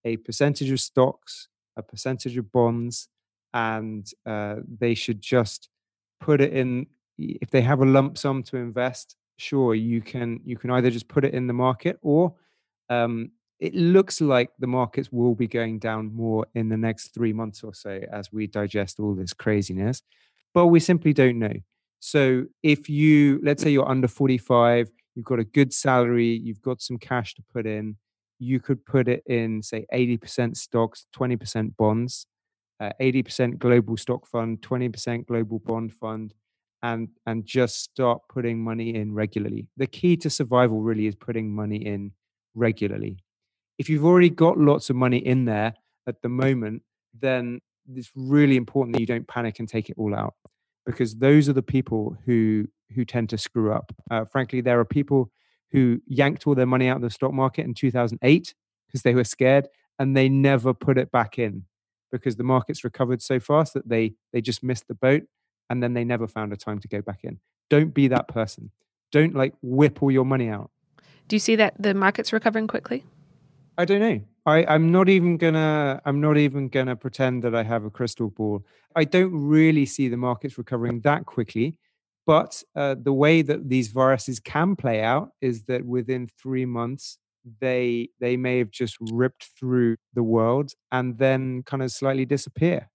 a 0.03 0.17
percentage 0.17 0.69
of 0.69 0.79
stocks, 0.79 1.47
a 1.77 1.81
percentage 1.81 2.37
of 2.37 2.51
bonds, 2.51 3.07
and 3.53 4.09
uh, 4.25 4.57
they 4.79 4.93
should 4.93 5.21
just 5.21 5.69
put 6.19 6.41
it 6.41 6.53
in. 6.53 6.87
If 7.17 7.49
they 7.49 7.61
have 7.61 7.81
a 7.81 7.85
lump 7.85 8.17
sum 8.17 8.43
to 8.43 8.57
invest, 8.57 9.15
sure 9.37 9.75
you 9.75 10.01
can 10.01 10.39
you 10.43 10.57
can 10.57 10.69
either 10.71 10.89
just 10.89 11.07
put 11.07 11.25
it 11.25 11.33
in 11.33 11.47
the 11.47 11.53
market 11.53 11.97
or 12.01 12.33
um, 12.89 13.31
it 13.59 13.73
looks 13.73 14.21
like 14.21 14.49
the 14.59 14.67
markets 14.67 15.11
will 15.11 15.35
be 15.35 15.47
going 15.47 15.79
down 15.79 16.13
more 16.13 16.45
in 16.55 16.69
the 16.69 16.77
next 16.77 17.13
three 17.13 17.33
months 17.33 17.63
or 17.63 17.73
so 17.73 18.01
as 18.11 18.31
we 18.31 18.47
digest 18.47 18.99
all 18.99 19.15
this 19.15 19.33
craziness, 19.33 20.01
but 20.53 20.67
we 20.67 20.79
simply 20.79 21.13
don't 21.13 21.39
know. 21.39 21.53
So 21.99 22.45
if 22.61 22.89
you 22.89 23.39
let's 23.43 23.63
say 23.63 23.69
you're 23.71 23.89
under 23.89 24.07
45, 24.07 24.89
you've 25.15 25.25
got 25.25 25.39
a 25.39 25.45
good 25.45 25.73
salary, 25.73 26.39
you've 26.43 26.61
got 26.61 26.81
some 26.81 26.97
cash 26.97 27.33
to 27.35 27.43
put 27.53 27.65
in, 27.65 27.95
you 28.39 28.59
could 28.59 28.85
put 28.85 29.07
it 29.07 29.23
in, 29.25 29.61
say, 29.61 29.85
80% 29.93 30.57
stocks, 30.57 31.05
20% 31.15 31.75
bonds, 31.77 32.27
uh, 32.79 32.91
80% 33.01 33.57
global 33.57 33.97
stock 33.97 34.27
fund, 34.27 34.61
20% 34.61 35.25
global 35.25 35.59
bond 35.59 35.93
fund, 35.93 36.33
and, 36.83 37.09
and 37.25 37.45
just 37.45 37.81
start 37.81 38.21
putting 38.29 38.63
money 38.63 38.95
in 38.95 39.13
regularly. 39.13 39.67
The 39.77 39.87
key 39.87 40.17
to 40.17 40.29
survival 40.29 40.81
really 40.81 41.07
is 41.07 41.15
putting 41.15 41.53
money 41.53 41.77
in 41.77 42.11
regularly. 42.53 43.17
If 43.77 43.89
you've 43.89 44.05
already 44.05 44.29
got 44.29 44.57
lots 44.57 44.89
of 44.89 44.95
money 44.95 45.17
in 45.17 45.45
there 45.45 45.73
at 46.07 46.21
the 46.21 46.29
moment, 46.29 46.83
then 47.19 47.61
it's 47.93 48.11
really 48.15 48.55
important 48.55 48.93
that 48.93 48.99
you 48.99 49.05
don't 49.05 49.27
panic 49.27 49.59
and 49.59 49.67
take 49.67 49.89
it 49.89 49.95
all 49.97 50.15
out 50.15 50.33
because 50.85 51.15
those 51.15 51.49
are 51.49 51.53
the 51.53 51.63
people 51.63 52.17
who 52.25 52.67
who 52.93 53.03
tend 53.03 53.29
to 53.29 53.37
screw 53.37 53.73
up. 53.73 53.91
Uh, 54.11 54.25
frankly, 54.25 54.61
there 54.61 54.79
are 54.79 54.85
people 54.85 55.31
who 55.71 55.99
yanked 56.07 56.45
all 56.45 56.55
their 56.55 56.65
money 56.65 56.87
out 56.87 56.97
of 56.97 57.01
the 57.01 57.09
stock 57.09 57.33
market 57.33 57.65
in 57.65 57.73
2008 57.73 58.53
because 58.87 59.01
they 59.01 59.15
were 59.15 59.23
scared 59.23 59.67
and 59.97 60.15
they 60.15 60.29
never 60.29 60.73
put 60.73 60.97
it 60.97 61.11
back 61.11 61.39
in 61.39 61.63
because 62.11 62.35
the 62.35 62.43
markets 62.43 62.83
recovered 62.83 63.21
so 63.21 63.39
fast 63.39 63.73
that 63.73 63.89
they 63.89 64.13
they 64.31 64.41
just 64.41 64.63
missed 64.63 64.87
the 64.87 64.93
boat 64.93 65.23
and 65.69 65.81
then 65.81 65.93
they 65.93 66.03
never 66.03 66.27
found 66.27 66.53
a 66.53 66.57
time 66.57 66.79
to 66.79 66.87
go 66.87 67.01
back 67.01 67.23
in. 67.23 67.39
Don't 67.69 67.93
be 67.93 68.07
that 68.07 68.27
person. 68.27 68.71
Don't 69.11 69.35
like 69.35 69.53
whip 69.61 70.03
all 70.03 70.11
your 70.11 70.25
money 70.25 70.49
out. 70.49 70.69
Do 71.27 71.35
you 71.35 71.39
see 71.39 71.55
that 71.55 71.73
the 71.79 71.93
market's 71.93 72.31
recovering 72.31 72.67
quickly 72.67 73.03
i 73.77 73.85
don't 73.85 73.99
know 73.99 74.19
I, 74.47 74.63
I'm 74.65 74.91
not 74.91 75.09
even 75.09 75.37
gonna 75.37 76.01
I'm 76.05 76.21
not 76.21 76.37
even 76.37 76.69
gonna 76.69 76.95
pretend 76.95 77.43
that 77.43 77.55
I 77.55 77.63
have 77.63 77.83
a 77.83 77.89
crystal 77.89 78.29
ball. 78.29 78.63
I 78.95 79.03
don't 79.03 79.33
really 79.33 79.87
see 79.87 80.07
the 80.07 80.17
markets 80.17 80.57
recovering 80.57 80.99
that 81.01 81.25
quickly. 81.25 81.79
But 82.27 82.61
uh, 82.75 82.95
the 83.01 83.13
way 83.13 83.41
that 83.41 83.69
these 83.69 83.89
viruses 83.89 84.39
can 84.39 84.75
play 84.75 85.01
out 85.01 85.29
is 85.41 85.63
that 85.63 85.85
within 85.85 86.27
three 86.27 86.65
months, 86.65 87.17
they 87.59 88.09
they 88.19 88.37
may 88.37 88.59
have 88.59 88.71
just 88.71 88.97
ripped 88.99 89.49
through 89.59 89.97
the 90.13 90.23
world 90.23 90.73
and 90.91 91.17
then 91.17 91.63
kind 91.63 91.81
of 91.81 91.91
slightly 91.91 92.25
disappear. 92.25 92.89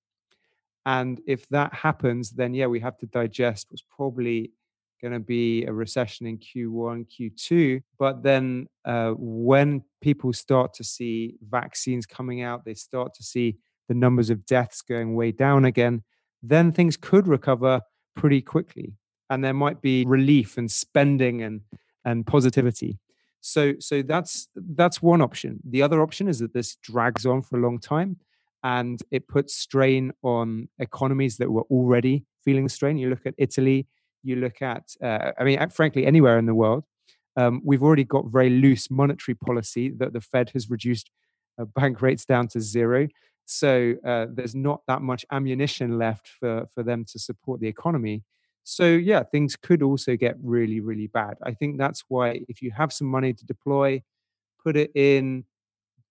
And 0.87 1.21
if 1.27 1.49
that 1.49 1.75
happens, 1.75 2.31
then 2.31 2.55
yeah, 2.55 2.67
we 2.67 2.81
have 2.81 2.97
to 2.99 3.07
digest 3.07 3.69
what's 3.71 3.85
probably 3.97 4.53
going 5.01 5.13
to 5.13 5.21
be 5.21 5.65
a 5.65 5.73
recession 5.73 6.27
in 6.27 6.39
Q1, 6.39 7.07
Q2. 7.09 7.83
But 7.99 8.23
then 8.23 8.67
uh, 8.85 9.13
when 9.17 9.83
people 10.01 10.33
start 10.33 10.75
to 10.75 10.85
see 10.85 11.37
vaccines 11.49 12.07
coming 12.07 12.43
out, 12.43 12.65
they 12.65 12.75
start 12.75 13.15
to 13.15 13.23
see 13.23 13.57
the 13.89 13.95
numbers 13.95 14.31
of 14.31 14.47
deaths 14.47 14.83
going 14.83 15.15
way 15.15 15.33
down 15.33 15.65
again, 15.65 16.05
then 16.43 16.73
things 16.73 16.97
could 16.97 17.27
recover 17.27 17.81
pretty 18.15 18.41
quickly 18.41 18.95
and 19.31 19.45
there 19.45 19.55
might 19.55 19.81
be 19.81 20.05
relief 20.07 20.59
and 20.59 20.71
spending 20.71 21.43
and 21.43 21.61
and 22.05 22.27
positivity 22.27 22.99
so 23.41 23.75
so 23.79 24.03
that's 24.03 24.49
that's 24.55 25.01
one 25.01 25.23
option 25.23 25.61
the 25.65 25.81
other 25.81 26.03
option 26.03 26.29
is 26.29 26.39
that 26.41 26.53
this 26.53 26.77
drags 26.77 27.25
on 27.25 27.41
for 27.41 27.57
a 27.59 27.63
long 27.63 27.79
time 27.79 28.17
and 28.63 29.03
it 29.11 29.27
puts 29.29 29.55
strain 29.55 30.13
on 30.23 30.69
economies 30.79 31.39
that 31.39 31.51
were 31.51 31.65
already 31.71 32.25
feeling 32.45 32.69
strain 32.69 32.99
you 32.99 33.09
look 33.09 33.25
at 33.25 33.35
italy 33.39 33.87
you 34.23 34.37
look 34.37 34.63
at 34.63 34.85
uh, 35.03 35.33
i 35.39 35.45
mean 35.45 35.69
frankly 35.71 36.07
anywhere 36.07 36.39
in 36.39 36.47
the 36.47 36.55
world 36.55 36.85
um, 37.37 37.63
we've 37.65 37.83
already 37.83 38.05
got 38.05 38.27
very 38.27 38.51
loose 38.51 38.91
monetary 38.91 39.35
policy 39.35 39.91
that 39.99 40.13
the 40.13 40.21
fed 40.21 40.51
has 40.51 40.69
reduced 40.69 41.11
uh, 41.61 41.65
bank 41.77 42.03
rates 42.03 42.25
down 42.25 42.49
to 42.49 42.61
zero 42.61 43.09
so 43.47 43.95
uh, 44.07 44.27
there's 44.33 44.55
not 44.55 44.83
that 44.87 45.03
much 45.03 45.25
ammunition 45.33 45.99
left 45.99 46.29
for 46.29 46.67
for 46.75 46.83
them 46.83 47.05
to 47.05 47.19
support 47.19 47.61
the 47.61 47.69
economy 47.69 48.23
so, 48.65 48.87
yeah, 48.87 49.23
things 49.23 49.57
could 49.57 49.83
also 49.83 50.17
get 50.17 50.37
really, 50.43 50.81
really 50.81 51.07
bad. 51.07 51.39
I 51.43 51.55
think 51.55 51.79
that's 51.79 52.05
why 52.09 52.43
if 52.49 52.63
you 52.63 52.71
have 52.71 52.93
some 52.93 53.09
money 53.09 53.33
to 53.33 53.45
deploy, 53.45 54.03
put 54.63 54.77
it 54.77 54.91
in 54.95 55.45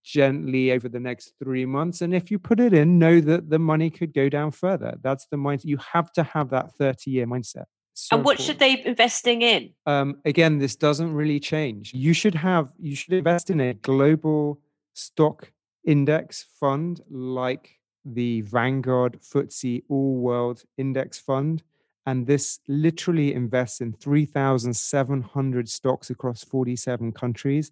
gently 0.03 0.71
over 0.71 0.89
the 0.89 0.99
next 0.99 1.33
three 1.41 1.65
months. 1.65 2.01
And 2.01 2.13
if 2.13 2.31
you 2.31 2.39
put 2.39 2.59
it 2.59 2.73
in, 2.73 2.99
know 2.99 3.21
that 3.21 3.49
the 3.49 3.59
money 3.59 3.89
could 3.89 4.13
go 4.13 4.29
down 4.29 4.51
further. 4.51 4.97
That's 5.01 5.27
the 5.31 5.37
mindset. 5.37 5.65
You 5.65 5.77
have 5.77 6.11
to 6.13 6.23
have 6.23 6.49
that 6.49 6.73
30 6.75 7.11
year 7.11 7.27
mindset. 7.27 7.65
So 8.01 8.15
and 8.15 8.25
what 8.25 8.39
important. 8.39 8.47
should 8.47 8.59
they 8.59 8.75
be 8.77 8.87
investing 8.87 9.41
in? 9.41 9.71
Um, 9.85 10.21
again, 10.25 10.57
this 10.57 10.75
doesn't 10.75 11.13
really 11.13 11.39
change. 11.39 11.93
You 11.93 12.13
should 12.13 12.35
have, 12.35 12.69
you 12.79 12.95
should 12.95 13.13
invest 13.13 13.49
in 13.49 13.59
a 13.59 13.73
global 13.73 14.61
stock 14.93 15.51
index 15.85 16.45
fund 16.59 17.01
like 17.09 17.79
the 18.05 18.41
Vanguard 18.41 19.19
FTSE 19.21 19.83
All 19.89 20.15
World 20.15 20.63
Index 20.77 21.19
Fund 21.19 21.63
and 22.05 22.25
this 22.25 22.59
literally 22.67 23.33
invests 23.33 23.81
in 23.81 23.93
3,700 23.93 25.69
stocks 25.69 26.09
across 26.09 26.43
47 26.43 27.11
countries. 27.11 27.71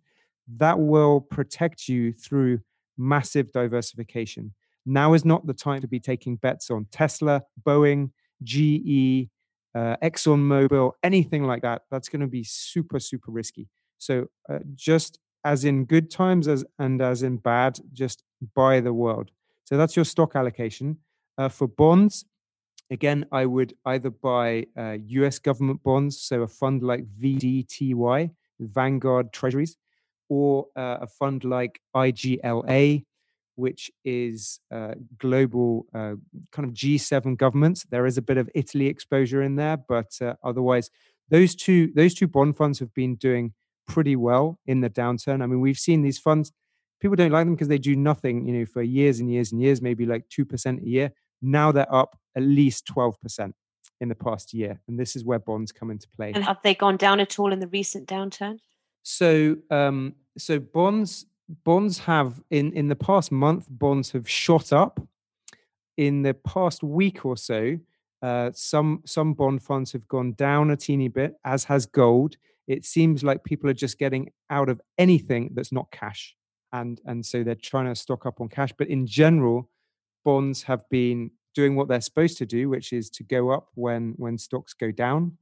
That 0.58 0.80
will 0.80 1.22
protect 1.22 1.88
you 1.88 2.14
through 2.14 2.60
massive 2.98 3.52
diversification. 3.52 4.54
Now 4.86 5.14
is 5.14 5.26
not 5.26 5.48
the 5.48 5.56
time 5.56 5.82
to 5.82 5.88
be 5.88 6.00
taking 6.00 6.36
bets 6.36 6.70
on 6.70 6.86
Tesla, 6.92 7.42
Boeing, 7.66 8.12
GE, 8.44 9.30
uh, 9.76 9.96
ExxonMobil, 10.04 10.92
anything 11.04 11.44
like 11.44 11.62
that. 11.62 11.84
That's 11.92 12.10
going 12.10 12.22
to 12.22 12.28
be 12.28 12.44
super, 12.44 13.00
super 13.00 13.32
risky. 13.32 13.68
So, 13.98 14.28
uh, 14.50 14.60
just 14.76 15.20
as 15.44 15.66
in 15.66 15.86
good 15.86 16.12
times 16.12 16.48
as 16.48 16.66
and 16.80 17.02
as 17.02 17.24
in 17.24 17.38
bad, 17.38 17.80
just 17.94 18.24
buy 18.56 18.80
the 18.80 18.94
world. 18.94 19.32
So 19.64 19.78
that's 19.78 19.96
your 19.96 20.06
stock 20.06 20.36
allocation. 20.36 20.98
Uh, 21.38 21.50
for 21.50 21.68
bonds, 21.68 22.26
Again, 22.90 23.26
I 23.32 23.46
would 23.46 23.74
either 23.86 24.10
buy 24.10 24.66
uh, 24.78 24.98
US 25.08 25.40
government 25.40 25.84
bonds, 25.84 26.22
so 26.22 26.44
a 26.44 26.48
fund 26.48 26.84
like 26.84 27.06
VDTY, 27.22 28.32
Vanguard 28.60 29.34
Treasuries, 29.34 29.76
or 30.30 30.68
uh, 30.76 31.00
a 31.02 31.08
fund 31.08 31.44
like 31.44 31.82
IGLA, 31.96 33.04
which 33.58 33.92
is 34.06 34.60
uh, 34.72 34.94
global 35.18 35.86
uh, 35.94 36.14
kind 36.52 36.68
of 36.68 36.74
G7 36.74 37.38
governments. 37.38 37.86
There 37.90 38.06
is 38.06 38.18
a 38.18 38.22
bit 38.22 38.38
of 38.38 38.50
Italy 38.56 38.88
exposure 38.88 39.42
in 39.42 39.56
there, 39.56 39.78
but 39.78 40.12
uh, 40.22 40.36
otherwise, 40.44 40.90
those 41.30 41.56
two 41.56 41.92
those 41.96 42.14
two 42.14 42.28
bond 42.28 42.56
funds 42.56 42.80
have 42.80 42.94
been 42.94 43.16
doing 43.16 43.54
pretty 43.88 44.16
well 44.16 44.60
in 44.66 44.82
the 44.82 44.90
downturn. 44.90 45.42
I 45.42 45.48
mean, 45.48 45.62
we've 45.62 45.80
seen 45.80 46.02
these 46.02 46.20
funds. 46.20 46.52
People 47.00 47.16
don't 47.16 47.32
like 47.32 47.46
them 47.46 47.56
because 47.56 47.68
they 47.68 47.78
do 47.78 47.96
nothing, 47.96 48.48
you 48.48 48.54
know, 48.54 48.66
for 48.66 48.82
years 48.82 49.20
and 49.20 49.32
years 49.32 49.52
and 49.52 49.62
years, 49.62 49.82
maybe 49.82 50.06
like 50.06 50.30
two 50.30 50.46
percent 50.46 50.82
a 50.82 50.88
year. 50.88 51.12
Now 51.42 51.72
they're 51.72 51.94
up 51.94 52.18
at 52.36 52.44
least 52.44 52.88
12% 52.88 53.54
in 54.00 54.10
the 54.10 54.16
past 54.16 54.54
year. 54.54 54.80
And 54.88 55.00
this 55.00 55.16
is 55.16 55.26
where 55.26 55.40
bonds 55.40 55.72
come 55.72 55.92
into 55.92 56.08
play. 56.16 56.32
And 56.34 56.44
have 56.44 56.62
they 56.64 56.76
gone 56.76 56.98
down 56.98 57.20
at 57.20 57.40
all 57.40 57.52
in 57.52 57.60
the 57.60 57.68
recent 57.68 58.08
downturn? 58.08 58.60
So, 59.04 59.58
um, 59.72 60.16
so 60.38 60.60
bonds 60.60 61.26
bonds 61.63 62.00
have 62.00 62.42
in 62.50 62.74
in 62.74 62.88
the 62.88 62.96
past 62.96 63.32
month 63.32 63.68
bonds 63.70 64.12
have 64.12 64.30
shot 64.30 64.74
up. 64.74 65.00
In 65.98 66.22
the 66.22 66.36
past 66.36 66.84
week 66.84 67.25
or 67.25 67.36
so, 67.36 67.80
uh, 68.22 68.51
some 68.54 69.01
some 69.06 69.34
bond 69.34 69.63
funds 69.63 69.92
have 69.94 70.08
gone 70.08 70.34
down 70.34 70.70
a 70.70 70.77
teeny 70.77 71.08
bit, 71.08 71.36
as 71.44 71.63
has 71.66 71.86
gold. 71.86 72.38
It 72.68 72.86
seems 72.86 73.24
like 73.24 73.44
people 73.44 73.70
are 73.70 73.74
just 73.74 73.98
getting 73.98 74.32
out 74.50 74.70
of 74.70 74.82
anything 74.98 75.51
that's 75.54 75.72
not 75.72 75.92
cash, 75.92 76.36
and 76.72 77.01
and 77.06 77.25
so 77.25 77.44
they're 77.44 77.56
trying 77.56 77.86
to 77.88 77.96
stock 77.96 78.25
up 78.25 78.42
on 78.42 78.50
cash. 78.50 78.72
But 78.77 78.88
in 78.88 79.08
general, 79.08 79.70
bonds 80.24 80.63
have 80.63 80.88
been 80.89 81.32
doing 81.56 81.75
what 81.75 81.88
they're 81.88 82.01
supposed 82.01 82.38
to 82.38 82.46
do, 82.46 82.70
which 82.70 82.94
is 82.94 83.10
to 83.12 83.24
go 83.24 83.50
up 83.50 83.70
when 83.74 84.13
when 84.18 84.38
stocks 84.38 84.74
go 84.74 84.92
down, 84.92 85.38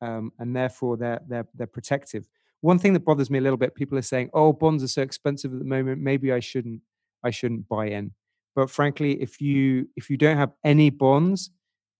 um, 0.00 0.32
and 0.38 0.56
therefore 0.56 0.96
they're 0.96 1.20
they're 1.28 1.46
they're 1.54 1.66
protective. 1.66 2.28
One 2.64 2.78
thing 2.78 2.94
that 2.94 3.04
bothers 3.04 3.28
me 3.28 3.38
a 3.38 3.42
little 3.42 3.58
bit, 3.58 3.74
people 3.74 3.98
are 3.98 4.02
saying, 4.02 4.30
"Oh, 4.32 4.50
bonds 4.54 4.82
are 4.82 4.88
so 4.88 5.02
expensive 5.02 5.52
at 5.52 5.58
the 5.58 5.66
moment. 5.66 6.00
Maybe 6.00 6.32
I 6.32 6.40
shouldn't 6.40 6.80
I 7.22 7.28
shouldn't 7.30 7.68
buy 7.68 7.88
in." 7.88 8.12
But 8.56 8.70
frankly, 8.70 9.20
if 9.20 9.38
you 9.38 9.90
if 9.96 10.08
you 10.08 10.16
don't 10.16 10.38
have 10.38 10.52
any 10.64 10.88
bonds 10.88 11.50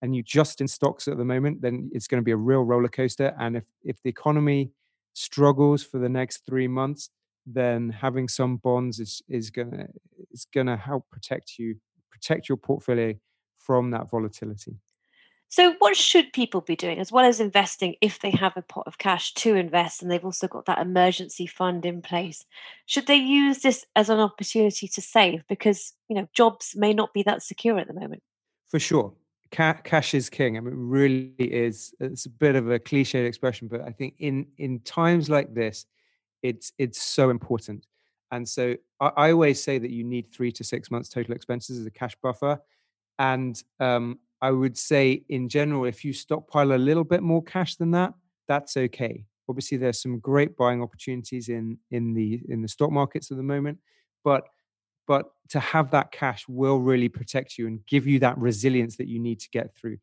and 0.01 0.17
you're 0.17 0.25
just 0.41 0.63
in 0.63 0.69
stocks 0.69 1.07
at 1.07 1.19
the 1.19 1.25
moment, 1.25 1.61
then 1.61 1.91
it's 1.93 2.07
going 2.07 2.21
to 2.23 2.25
be 2.25 2.31
a 2.31 2.37
real 2.51 2.63
roller 2.63 2.89
coaster. 2.89 3.35
And 3.39 3.59
if 3.59 3.65
if 3.83 4.03
the 4.03 4.09
economy 4.09 4.73
struggles 5.13 5.83
for 5.85 5.99
the 5.99 6.09
next 6.09 6.47
three 6.47 6.69
months, 6.69 7.11
then 7.47 7.91
having 7.91 8.27
some 8.27 8.57
bonds 8.57 9.01
is 9.01 9.21
is 9.29 9.51
gonna 9.51 9.89
is 10.31 10.47
gonna 10.55 10.79
help 10.79 11.05
protect 11.11 11.59
you, 11.59 11.77
protect 12.11 12.49
your 12.49 12.57
portfolio 12.57 13.13
from 13.59 13.91
that 13.91 14.09
volatility. 14.11 14.79
So, 15.55 15.77
what 15.79 15.97
should 15.97 16.33
people 16.33 16.63
be 16.63 16.75
doing 16.75 16.99
as 16.99 17.13
well 17.13 17.25
as 17.25 17.39
investing 17.39 17.95
if 18.01 18.19
they 18.19 18.33
have 18.33 18.57
a 18.57 18.63
pot 18.63 18.89
of 18.89 18.99
cash 18.99 19.33
to 19.35 19.55
invest 19.55 20.03
and 20.03 20.11
they've 20.11 20.25
also 20.25 20.49
got 20.49 20.67
that 20.67 20.81
emergency 20.81 21.47
fund 21.47 21.87
in 21.87 22.03
place? 22.03 22.45
Should 22.87 23.07
they 23.07 23.15
use 23.15 23.61
this 23.61 23.87
as 23.95 24.09
an 24.09 24.19
opportunity 24.19 24.89
to 24.89 25.01
save 25.01 25.45
because 25.49 25.93
you 26.09 26.17
know 26.17 26.27
jobs 26.35 26.73
may 26.75 26.93
not 26.93 27.15
be 27.15 27.23
that 27.23 27.45
secure 27.45 27.79
at 27.79 27.87
the 27.87 27.95
moment? 27.95 28.25
For 28.67 28.81
sure, 28.81 29.15
Ca- 29.53 29.81
cash 29.85 30.13
is 30.13 30.29
king. 30.29 30.57
I 30.57 30.61
mean, 30.61 30.73
it 30.73 30.77
really 30.77 31.31
is. 31.39 31.95
It's 32.01 32.27
a 32.27 32.31
bit 32.31 32.57
of 32.57 32.69
a 32.69 32.81
cliched 32.81 33.25
expression, 33.25 33.69
but 33.69 33.81
I 33.81 33.93
think 33.93 34.15
in 34.19 34.49
in 34.59 34.81
times 34.81 35.31
like 35.31 35.55
this, 35.55 35.87
it's 36.43 36.73
it's 36.79 37.01
so 37.01 37.31
important. 37.31 37.87
And 38.33 38.49
so 38.49 38.75
I, 38.99 39.13
I 39.17 39.31
always 39.31 39.63
say 39.63 39.79
that 39.79 39.93
you 39.93 40.03
need 40.03 40.33
three 40.35 40.51
to 40.51 40.65
six 40.65 40.91
months 40.91 41.09
total 41.09 41.33
expenses 41.33 41.79
as 41.79 41.87
a 41.87 41.93
cash 41.93 42.17
buffer. 42.21 42.59
And 43.21 43.63
um, 43.79 44.19
I 44.45 44.51
would 44.51 44.77
say, 44.77 45.25
in 45.31 45.49
general, 45.49 45.87
if 45.87 46.05
you 46.05 46.13
stockpile 46.13 46.73
a 46.73 46.85
little 46.89 47.03
bit 47.03 47.23
more 47.23 47.43
cash 47.43 47.77
than 47.77 47.93
that, 47.93 48.13
that's 48.47 48.77
okay. 48.77 49.25
Obviously, 49.49 49.79
there's 49.79 50.03
some 50.03 50.19
great 50.19 50.55
buying 50.55 50.83
opportunities 50.83 51.49
in 51.49 51.79
in 51.91 52.13
the 52.13 52.43
in 52.51 52.61
the 52.61 52.69
stock 52.69 52.91
markets 52.91 53.31
at 53.31 53.39
the 53.39 53.43
moment, 53.43 53.79
but 54.23 54.45
but 55.07 55.33
to 55.49 55.61
have 55.61 55.91
that 55.93 56.13
cash 56.13 56.45
will 56.47 56.79
really 56.79 57.09
protect 57.09 57.57
you 57.57 57.67
and 57.67 57.87
give 57.87 58.07
you 58.07 58.19
that 58.19 58.37
resilience 58.37 58.97
that 58.97 59.09
you 59.09 59.19
need 59.19 59.41
to 59.41 59.49
get 59.49 59.75
through. 59.75 59.97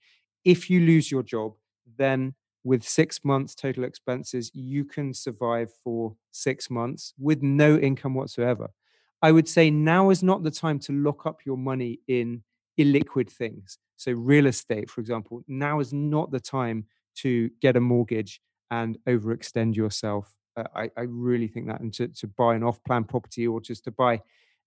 If 0.43 0.71
you 0.71 0.79
lose 0.79 1.11
your 1.11 1.21
job, 1.21 1.53
then 1.95 2.33
with 2.63 2.83
six 2.83 3.23
months 3.23 3.53
total 3.53 3.83
expenses, 3.83 4.49
you 4.55 4.85
can 4.85 5.13
survive 5.13 5.71
for 5.83 6.15
six 6.31 6.67
months 6.71 7.13
with 7.19 7.43
no 7.43 7.77
income 7.77 8.15
whatsoever. 8.15 8.71
I 9.21 9.31
would 9.31 9.47
say 9.47 9.69
now 9.69 10.09
is 10.09 10.23
not 10.23 10.41
the 10.41 10.49
time 10.63 10.79
to 10.79 10.93
lock 10.93 11.27
up 11.27 11.45
your 11.45 11.57
money 11.57 11.99
in 12.07 12.41
illiquid 12.79 13.29
things. 13.29 13.77
So, 13.97 14.11
real 14.13 14.47
estate, 14.47 14.89
for 14.89 15.01
example, 15.01 15.43
now 15.47 15.79
is 15.79 15.93
not 15.93 16.31
the 16.31 16.39
time 16.39 16.85
to 17.17 17.49
get 17.61 17.75
a 17.75 17.81
mortgage 17.81 18.41
and 18.69 18.97
overextend 19.07 19.75
yourself. 19.75 20.33
Uh, 20.55 20.63
I, 20.75 20.89
I, 20.97 21.01
really 21.01 21.47
think 21.47 21.67
that, 21.67 21.81
and 21.81 21.93
to, 21.93 22.07
to 22.07 22.27
buy 22.27 22.55
an 22.55 22.63
off 22.63 22.83
plan 22.83 23.03
property 23.03 23.47
or 23.47 23.61
just 23.61 23.83
to 23.85 23.91
buy 23.91 24.21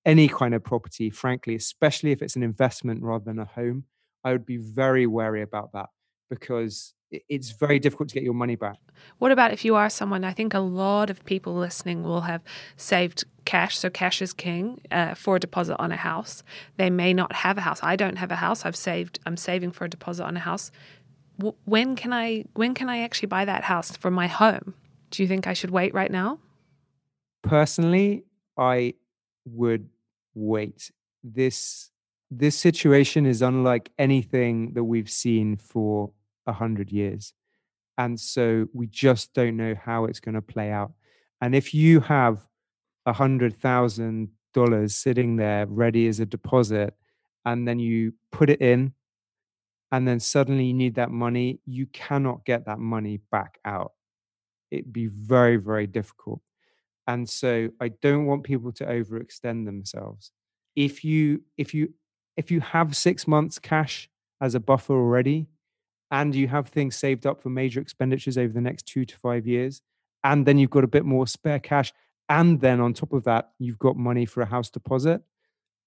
any 0.07 0.29
kind 0.29 0.55
of 0.55 0.63
property, 0.63 1.11
frankly, 1.11 1.55
especially 1.55 2.13
if 2.13 2.23
it's 2.23 2.37
an 2.37 2.43
investment 2.43 3.03
rather 3.03 3.25
than 3.25 3.39
a 3.39 3.45
home, 3.45 3.85
I 4.23 4.33
would 4.33 4.47
be 4.47 4.57
very 4.57 5.07
wary 5.07 5.43
about 5.43 5.73
that 5.73 5.89
because 6.29 6.95
it's 7.29 7.51
very 7.53 7.79
difficult 7.79 8.09
to 8.09 8.15
get 8.15 8.25
your 8.25 8.35
money 8.35 8.57
back. 8.57 8.79
What 9.19 9.31
about 9.31 9.53
if 9.53 9.65
you 9.65 9.77
are 9.77 9.89
someone? 9.89 10.25
I 10.25 10.33
think 10.33 10.55
a 10.55 10.59
lot 10.59 11.11
of 11.11 11.25
people 11.25 11.55
listening 11.55 12.03
will 12.03 12.23
have 12.23 12.43
saved 12.77 13.25
cash, 13.45 13.79
so 13.79 13.91
cash 13.91 14.21
is 14.23 14.33
king 14.33 14.81
uh, 14.91 15.15
for 15.15 15.37
a 15.37 15.41
deposit 15.41 15.77
on 15.79 15.93
a 15.93 15.97
house. 15.97 16.43
They 16.77 16.91
may 16.91 17.13
not 17.13 17.33
have 17.33 17.59
a 17.59 17.61
house. 17.61 17.81
I 17.83 17.97
don't 17.97 18.17
have 18.17 18.31
a 18.33 18.37
house. 18.37 18.65
I've 18.65 18.77
saved. 18.77 19.19
I'm 19.27 19.37
saving 19.37 19.73
for 19.73 19.85
a 19.85 19.89
deposit 19.89 20.25
on 20.25 20.37
a 20.37 20.41
house. 20.41 20.71
W- 21.39 21.57
when 21.65 21.95
can 21.95 22.13
I? 22.13 22.45
When 22.55 22.75
can 22.75 22.89
I 22.89 23.01
actually 23.01 23.27
buy 23.27 23.45
that 23.45 23.65
house 23.65 23.97
for 23.97 24.11
my 24.11 24.27
home? 24.27 24.75
Do 25.11 25.23
you 25.23 25.29
think 25.29 25.47
I 25.47 25.53
should 25.53 25.71
wait 25.71 25.95
right 25.95 26.11
now? 26.11 26.41
Personally, 27.43 28.25
I 28.57 28.95
would 29.45 29.89
wait. 30.35 30.91
This 31.23 31.91
this 32.39 32.59
situation 32.59 33.27
is 33.27 33.43
unlike 33.43 33.91
anything 33.99 34.73
that 34.75 34.85
we've 34.85 35.11
seen 35.11 35.57
for 35.57 36.11
a 36.47 36.53
hundred 36.53 36.91
years. 36.91 37.33
And 37.99 38.19
so 38.19 38.67
we 38.73 38.87
just 38.87 39.35
don't 39.35 39.57
know 39.57 39.75
how 39.81 40.05
it's 40.05 40.21
going 40.21 40.35
to 40.35 40.43
play 40.43 40.71
out. 40.71 40.93
And 41.41 41.55
if 41.55 41.75
you 41.75 42.01
have 42.01 42.47
a 43.07 43.13
hundred 43.13 43.61
thousand 43.61 44.31
dollars 44.53 44.95
sitting 44.95 45.37
there 45.37 45.67
ready 45.67 46.09
as 46.09 46.21
a 46.21 46.27
deposit, 46.27 46.95
and 47.45 47.69
then 47.69 47.79
you 47.79 48.15
put 48.33 48.51
it 48.51 48.61
in, 48.61 48.95
and 49.93 50.09
then 50.09 50.19
suddenly 50.19 50.65
you 50.65 50.75
need 50.75 50.95
that 50.97 51.11
money, 51.11 51.61
you 51.67 51.87
cannot 51.87 52.45
get 52.45 52.67
that 52.67 52.79
money 52.79 53.21
back 53.31 53.59
out. 53.65 53.93
It'd 54.71 54.93
be 54.93 55.07
very, 55.07 55.57
very 55.57 55.87
difficult. 55.87 56.41
And 57.07 57.29
so 57.29 57.69
I 57.81 57.89
don't 57.89 58.27
want 58.27 58.45
people 58.45 58.73
to 58.73 58.87
overextend 58.87 59.67
themselves. 59.67 60.33
If 60.75 61.05
you 61.05 61.43
if 61.57 61.75
you 61.75 61.93
if 62.37 62.51
you 62.51 62.61
have 62.61 62.97
six 62.97 63.27
months 63.27 63.59
cash 63.59 64.09
as 64.41 64.55
a 64.55 64.61
buffer 64.61 64.95
already, 64.95 65.47
and 66.11 66.35
you 66.35 66.49
have 66.49 66.69
things 66.69 66.97
saved 66.97 67.27
up 67.27 67.43
for 67.43 67.49
major 67.49 67.81
expenditures 67.81 68.39
over 68.39 68.53
the 68.53 68.61
next 68.61 68.87
two 68.87 69.05
to 69.05 69.17
five 69.19 69.47
years, 69.47 69.83
and 70.23 70.47
then 70.47 70.59
you've 70.59 70.71
got 70.71 70.85
a 70.85 70.89
bit 70.89 71.05
more 71.05 71.27
spare 71.27 71.59
cash, 71.59 71.93
and 72.29 72.61
then 72.61 72.81
on 72.81 72.95
top 72.95 73.13
of 73.13 73.25
that, 73.25 73.51
you've 73.59 73.79
got 73.79 73.97
money 73.97 74.25
for 74.25 74.41
a 74.41 74.47
house 74.47 74.71
deposit, 74.71 75.23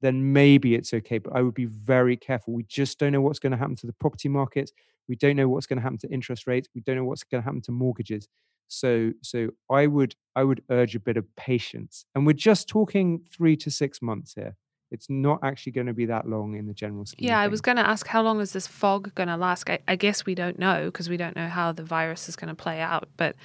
then 0.02 0.34
maybe 0.34 0.76
it's 0.76 0.94
okay. 0.94 1.18
But 1.18 1.36
I 1.36 1.42
would 1.42 1.56
be 1.56 1.66
very 1.66 2.16
careful. 2.16 2.54
We 2.54 2.64
just 2.64 3.00
don't 3.00 3.12
know 3.12 3.22
what's 3.22 3.40
going 3.40 3.52
to 3.52 3.58
happen 3.58 3.76
to 3.78 3.88
the 3.88 3.94
property 3.94 4.30
markets. 4.30 4.72
We 5.08 5.16
don't 5.16 5.36
know 5.36 5.50
what's 5.50 5.66
going 5.66 5.78
to 5.78 5.84
happen 5.84 5.98
to 6.00 6.10
interest 6.10 6.46
rates. 6.46 6.68
We 6.76 6.82
don't 6.82 6.98
know 6.98 7.06
what's 7.06 7.24
going 7.24 7.42
to 7.42 7.46
happen 7.46 7.62
to 7.62 7.72
mortgages. 7.72 8.28
So, 8.68 9.14
so 9.24 9.50
I 9.72 9.88
would 9.88 10.16
I 10.36 10.44
would 10.44 10.62
urge 10.70 10.96
a 10.96 11.00
bit 11.00 11.18
of 11.18 11.26
patience. 11.36 12.06
And 12.14 12.28
we're 12.28 12.34
just 12.34 12.68
talking 12.68 13.22
three 13.32 13.56
to 13.58 13.72
six 13.72 14.02
months 14.02 14.34
here 14.34 14.56
it's 14.92 15.10
not 15.10 15.40
actually 15.44 15.74
going 15.74 15.88
to 15.88 15.94
be 15.94 16.06
that 16.06 16.28
long 16.28 16.56
in 16.56 16.66
the 16.68 16.74
general 16.74 17.06
scheme. 17.06 17.28
Yeah, 17.28 17.40
I 17.40 17.48
was 17.48 17.62
going 17.62 17.76
to 17.78 17.88
ask 17.88 18.08
how 18.08 18.22
long 18.22 18.40
is 18.40 18.54
this 18.54 18.68
fog 18.68 19.14
going 19.16 19.28
to 19.28 19.38
last? 19.38 19.70
I, 19.70 19.80
I, 19.88 19.96
guess 19.96 20.26
we 20.26 20.34
don't 20.34 20.58
know 20.58 20.86
because 20.86 21.10
we 21.10 21.18
don't 21.18 21.36
know 21.36 21.48
how 21.48 21.72
the 21.72 21.84
virus 21.84 22.30
is 22.30 22.36
going 22.36 22.50
to 22.50 22.56
play 22.56 22.80
out. 22.80 23.10
But 23.18 23.36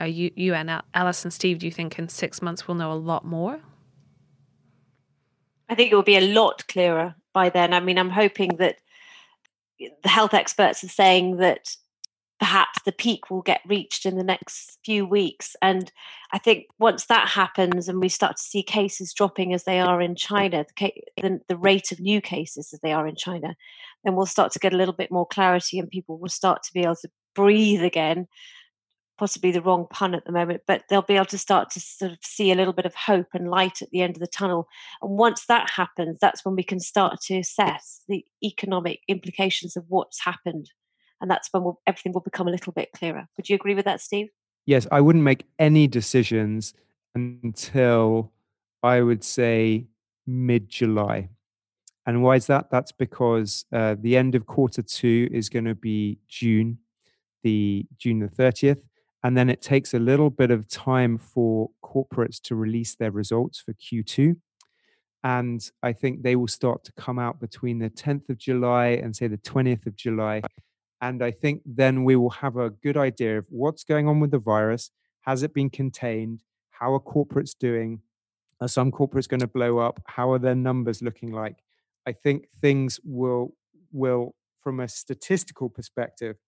are 0.00 0.06
you, 0.06 0.30
you 0.34 0.54
and 0.54 0.82
Alice 0.94 1.24
and 1.24 1.32
Steve, 1.32 1.58
do 1.58 1.66
you 1.66 1.72
think 1.72 1.98
in 1.98 2.08
six 2.08 2.40
months 2.40 2.66
we'll 2.66 2.76
know 2.76 2.92
a 2.92 2.94
lot 2.94 3.24
more? 3.24 3.60
I 5.68 5.74
think 5.74 5.92
it 5.92 5.94
will 5.94 6.02
be 6.02 6.16
a 6.16 6.32
lot 6.32 6.66
clearer 6.68 7.14
by 7.32 7.50
then. 7.50 7.74
I 7.74 7.80
mean, 7.80 7.98
I'm 7.98 8.10
hoping 8.10 8.56
that 8.56 8.76
the 9.78 10.08
health 10.08 10.32
experts 10.32 10.82
are 10.84 10.88
saying 10.88 11.36
that 11.38 11.76
perhaps 12.38 12.80
the 12.84 12.92
peak 12.92 13.30
will 13.30 13.42
get 13.42 13.62
reached 13.66 14.04
in 14.04 14.16
the 14.16 14.24
next 14.24 14.78
few 14.84 15.06
weeks. 15.06 15.56
And 15.62 15.90
I 16.32 16.38
think 16.38 16.66
once 16.78 17.06
that 17.06 17.28
happens 17.28 17.88
and 17.88 18.00
we 18.00 18.08
start 18.08 18.36
to 18.36 18.42
see 18.42 18.62
cases 18.62 19.14
dropping 19.14 19.54
as 19.54 19.64
they 19.64 19.80
are 19.80 20.02
in 20.02 20.16
China, 20.16 20.66
the, 20.78 21.40
the, 21.48 21.56
rate 21.56 21.92
of 21.92 22.00
new 22.00 22.20
cases 22.20 22.72
as 22.74 22.80
they 22.80 22.92
are 22.92 23.06
in 23.06 23.16
China, 23.16 23.56
then 24.04 24.14
we'll 24.14 24.26
start 24.26 24.52
to 24.52 24.58
get 24.58 24.74
a 24.74 24.76
little 24.76 24.94
bit 24.94 25.10
more 25.10 25.26
clarity 25.26 25.78
and 25.78 25.90
people 25.90 26.18
will 26.18 26.28
start 26.28 26.62
to 26.64 26.72
be 26.74 26.80
able 26.80 26.96
to 26.96 27.08
breathe 27.34 27.82
again. 27.82 28.26
Possibly 29.16 29.50
the 29.50 29.62
wrong 29.62 29.86
pun 29.88 30.14
at 30.14 30.26
the 30.26 30.32
moment, 30.32 30.60
but 30.66 30.82
they'll 30.90 31.00
be 31.00 31.16
able 31.16 31.24
to 31.26 31.38
start 31.38 31.70
to 31.70 31.80
sort 31.80 32.12
of 32.12 32.18
see 32.20 32.52
a 32.52 32.54
little 32.54 32.74
bit 32.74 32.84
of 32.84 32.94
hope 32.94 33.28
and 33.32 33.48
light 33.48 33.80
at 33.80 33.88
the 33.88 34.02
end 34.02 34.14
of 34.14 34.20
the 34.20 34.26
tunnel. 34.26 34.68
And 35.00 35.12
once 35.12 35.46
that 35.46 35.70
happens, 35.70 36.18
that's 36.20 36.44
when 36.44 36.54
we 36.54 36.62
can 36.62 36.80
start 36.80 37.22
to 37.22 37.38
assess 37.38 38.02
the 38.08 38.26
economic 38.44 39.00
implications 39.08 39.74
of 39.74 39.86
what's 39.88 40.22
happened 40.22 40.70
and 41.20 41.30
that's 41.30 41.48
when 41.52 41.64
we'll, 41.64 41.80
everything 41.86 42.12
will 42.12 42.20
become 42.20 42.48
a 42.48 42.50
little 42.50 42.72
bit 42.72 42.90
clearer. 42.92 43.26
Would 43.36 43.48
you 43.48 43.56
agree 43.56 43.74
with 43.74 43.84
that, 43.84 44.00
Steve? 44.00 44.28
Yes, 44.66 44.86
I 44.90 45.00
wouldn't 45.00 45.24
make 45.24 45.44
any 45.58 45.86
decisions 45.86 46.74
until 47.14 48.32
I 48.82 49.00
would 49.00 49.24
say 49.24 49.86
mid 50.26 50.68
July. 50.68 51.30
And 52.04 52.22
why 52.22 52.36
is 52.36 52.46
that? 52.46 52.70
That's 52.70 52.92
because 52.92 53.64
uh, 53.72 53.96
the 53.98 54.16
end 54.16 54.34
of 54.34 54.46
quarter 54.46 54.82
two 54.82 55.28
is 55.32 55.48
going 55.48 55.64
to 55.64 55.74
be 55.74 56.18
June, 56.28 56.78
the 57.42 57.86
June 57.96 58.20
the 58.20 58.28
30th. 58.28 58.82
And 59.24 59.36
then 59.36 59.50
it 59.50 59.60
takes 59.60 59.92
a 59.92 59.98
little 59.98 60.30
bit 60.30 60.52
of 60.52 60.68
time 60.68 61.18
for 61.18 61.70
corporates 61.82 62.40
to 62.42 62.54
release 62.54 62.94
their 62.94 63.10
results 63.10 63.58
for 63.58 63.72
Q2. 63.72 64.36
And 65.24 65.68
I 65.82 65.92
think 65.92 66.22
they 66.22 66.36
will 66.36 66.46
start 66.46 66.84
to 66.84 66.92
come 66.92 67.18
out 67.18 67.40
between 67.40 67.80
the 67.80 67.90
10th 67.90 68.28
of 68.28 68.38
July 68.38 68.88
and 69.02 69.16
say 69.16 69.26
the 69.26 69.38
20th 69.38 69.86
of 69.86 69.96
July. 69.96 70.42
And 71.06 71.22
I 71.22 71.30
think 71.30 71.62
then 71.64 72.02
we 72.02 72.16
will 72.16 72.30
have 72.30 72.56
a 72.56 72.70
good 72.70 72.96
idea 72.96 73.38
of 73.38 73.46
what's 73.48 73.84
going 73.84 74.08
on 74.08 74.18
with 74.18 74.32
the 74.32 74.40
virus. 74.40 74.90
Has 75.20 75.44
it 75.44 75.54
been 75.54 75.70
contained? 75.70 76.42
How 76.70 76.94
are 76.94 77.00
corporates 77.00 77.54
doing? 77.56 78.00
Are 78.60 78.66
some 78.66 78.90
corporates 78.90 79.28
going 79.28 79.40
to 79.40 79.46
blow 79.46 79.78
up? 79.78 80.00
How 80.06 80.32
are 80.32 80.40
their 80.40 80.56
numbers 80.56 81.02
looking 81.02 81.30
like? 81.30 81.58
I 82.08 82.12
think 82.12 82.48
things 82.60 82.98
will 83.04 83.54
will 83.92 84.34
from 84.64 84.80
a 84.80 84.88
statistical 84.88 85.68
perspective, 85.68 86.38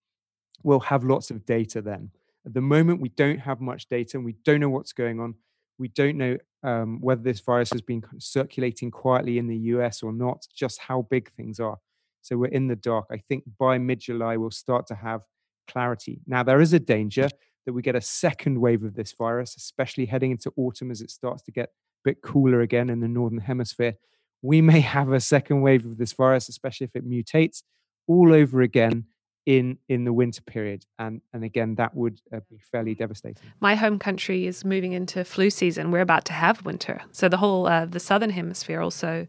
we'll 0.65 0.81
have 0.81 1.05
lots 1.05 1.31
of 1.31 1.47
data 1.47 1.81
then. 1.81 2.11
At 2.45 2.53
the 2.53 2.61
moment, 2.61 3.01
we 3.01 3.11
don't 3.11 3.39
have 3.39 3.61
much 3.61 3.89
data 3.89 4.17
and 4.17 4.25
we 4.25 4.35
don't 4.45 4.59
know 4.59 4.71
what's 4.71 4.93
going 4.93 5.21
on. 5.21 5.37
We 5.79 5.87
don't 5.87 6.19
know 6.19 6.37
um, 6.65 7.01
whether 7.01 7.23
this 7.23 7.39
virus 7.39 7.71
has 7.71 7.83
been 7.83 8.03
circulating 8.19 8.91
quietly 8.91 9.39
in 9.39 9.47
the 9.47 9.59
US 9.75 10.03
or 10.03 10.13
not, 10.13 10.49
just 10.53 10.81
how 10.81 11.03
big 11.03 11.31
things 11.37 11.61
are. 11.61 11.79
So 12.23 12.37
we're 12.37 12.47
in 12.47 12.69
the 12.69 12.77
dark. 12.77 13.07
I 13.11 13.19
think 13.29 13.45
by 13.59 13.79
mid 13.79 14.01
July, 14.01 14.37
we'll 14.37 14.51
start 14.51 14.87
to 14.89 14.95
have 14.95 15.23
clarity. 15.69 16.21
Now, 16.27 16.43
there 16.43 16.61
is 16.61 16.73
a 16.73 16.81
danger 16.81 17.29
that 17.67 17.73
we 17.73 17.83
get 17.83 17.97
a 17.97 18.01
second 18.01 18.61
wave 18.61 18.83
of 18.83 18.95
this 18.95 19.13
virus, 19.13 19.55
especially 19.57 20.07
heading 20.07 20.31
into 20.31 20.53
autumn 20.57 20.91
as 20.91 21.01
it 21.01 21.11
starts 21.11 21.43
to 21.43 21.53
get 21.53 21.67
a 21.67 21.71
bit 22.05 22.23
cooler 22.23 22.61
again 22.61 22.89
in 22.91 23.01
the 23.01 23.09
Northern 23.09 23.41
Hemisphere. 23.41 23.95
we 24.43 24.61
may 24.73 24.81
have 24.81 25.13
a 25.13 25.21
second 25.21 25.61
wave 25.61 25.85
of 25.85 25.99
this 25.99 26.13
virus, 26.13 26.49
especially 26.49 26.87
if 26.87 26.97
it 26.97 27.09
mutates 27.09 27.63
all 28.07 28.33
over 28.33 28.63
again 28.63 29.05
in 29.49 29.79
in 29.89 30.05
the 30.05 30.13
winter 30.13 30.43
period 30.43 30.85
and 30.99 31.23
and 31.33 31.43
again 31.43 31.75
that 31.77 31.95
would 31.95 32.21
uh, 32.35 32.41
be 32.51 32.59
fairly 32.71 32.95
devastating 32.95 33.43
my 33.61 33.75
home 33.75 33.99
country 33.99 34.47
is 34.47 34.63
moving 34.63 34.93
into 34.93 35.25
flu 35.25 35.49
season 35.49 35.91
we're 35.91 36.03
about 36.03 36.27
to 36.27 36.35
have 36.35 36.63
winter 36.67 37.01
so 37.13 37.31
the 37.31 37.39
whole 37.39 37.67
uh, 37.67 37.87
the 37.87 37.99
southern 37.99 38.29
hemisphere 38.29 38.83
also 38.83 39.27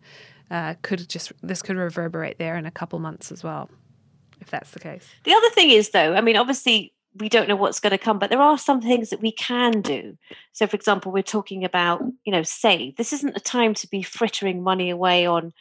uh, 0.51 0.75
could 0.81 1.07
just 1.07 1.31
this 1.41 1.61
could 1.61 1.77
reverberate 1.77 2.37
there 2.37 2.57
in 2.57 2.65
a 2.65 2.71
couple 2.71 2.99
months 2.99 3.31
as 3.31 3.43
well 3.43 3.69
if 4.41 4.49
that's 4.49 4.71
the 4.71 4.79
case 4.79 5.07
the 5.23 5.33
other 5.33 5.49
thing 5.51 5.69
is 5.69 5.89
though 5.89 6.15
i 6.15 6.21
mean 6.21 6.37
obviously 6.37 6.93
we 7.15 7.27
don't 7.27 7.49
know 7.49 7.55
what's 7.55 7.79
going 7.79 7.91
to 7.91 7.97
come 7.97 8.19
but 8.19 8.29
there 8.29 8.41
are 8.41 8.57
some 8.57 8.81
things 8.81 9.09
that 9.09 9.21
we 9.21 9.31
can 9.31 9.81
do 9.81 10.17
so 10.53 10.67
for 10.67 10.75
example 10.75 11.11
we're 11.11 11.23
talking 11.23 11.63
about 11.63 12.01
you 12.25 12.31
know 12.31 12.43
save 12.43 12.95
this 12.95 13.13
isn't 13.13 13.35
a 13.35 13.41
time 13.41 13.73
to 13.73 13.87
be 13.87 14.01
frittering 14.01 14.63
money 14.63 14.89
away 14.89 15.25
on 15.25 15.51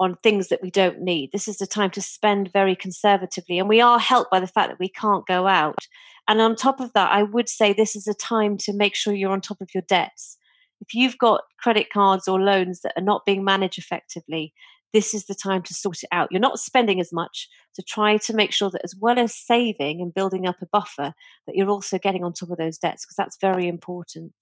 on 0.00 0.16
things 0.22 0.48
that 0.48 0.62
we 0.62 0.70
don't 0.70 1.00
need. 1.00 1.30
This 1.32 1.46
is 1.46 1.58
the 1.58 1.66
time 1.66 1.90
to 1.92 2.02
spend 2.02 2.52
very 2.52 2.74
conservatively. 2.74 3.58
And 3.58 3.68
we 3.68 3.80
are 3.80 3.98
helped 3.98 4.30
by 4.30 4.40
the 4.40 4.46
fact 4.46 4.70
that 4.70 4.80
we 4.80 4.88
can't 4.88 5.26
go 5.26 5.46
out. 5.46 5.86
And 6.26 6.40
on 6.40 6.56
top 6.56 6.80
of 6.80 6.92
that, 6.94 7.12
I 7.12 7.22
would 7.22 7.48
say 7.48 7.72
this 7.72 7.94
is 7.94 8.06
a 8.06 8.14
time 8.14 8.56
to 8.58 8.72
make 8.72 8.94
sure 8.94 9.14
you're 9.14 9.32
on 9.32 9.40
top 9.40 9.60
of 9.60 9.74
your 9.74 9.82
debts. 9.86 10.38
If 10.86 10.94
you've 10.94 11.18
got 11.18 11.42
credit 11.58 11.90
cards 11.92 12.28
or 12.28 12.40
loans 12.40 12.80
that 12.80 12.92
are 12.96 13.02
not 13.02 13.24
being 13.24 13.44
managed 13.44 13.78
effectively, 13.78 14.52
this 14.92 15.14
is 15.14 15.26
the 15.26 15.34
time 15.34 15.62
to 15.62 15.74
sort 15.74 16.02
it 16.02 16.08
out. 16.12 16.28
You're 16.30 16.40
not 16.40 16.60
spending 16.60 17.00
as 17.00 17.12
much 17.12 17.48
to 17.74 17.82
try 17.82 18.16
to 18.18 18.34
make 18.34 18.52
sure 18.52 18.70
that 18.70 18.82
as 18.84 18.94
well 18.94 19.18
as 19.18 19.34
saving 19.34 20.00
and 20.00 20.14
building 20.14 20.46
up 20.46 20.62
a 20.62 20.66
buffer, 20.66 21.14
that 21.46 21.56
you're 21.56 21.70
also 21.70 21.98
getting 21.98 22.22
on 22.22 22.32
top 22.32 22.50
of 22.50 22.58
those 22.58 22.78
debts 22.78 23.04
because 23.04 23.16
that's 23.16 23.38
very 23.40 23.66
important. 23.66 24.32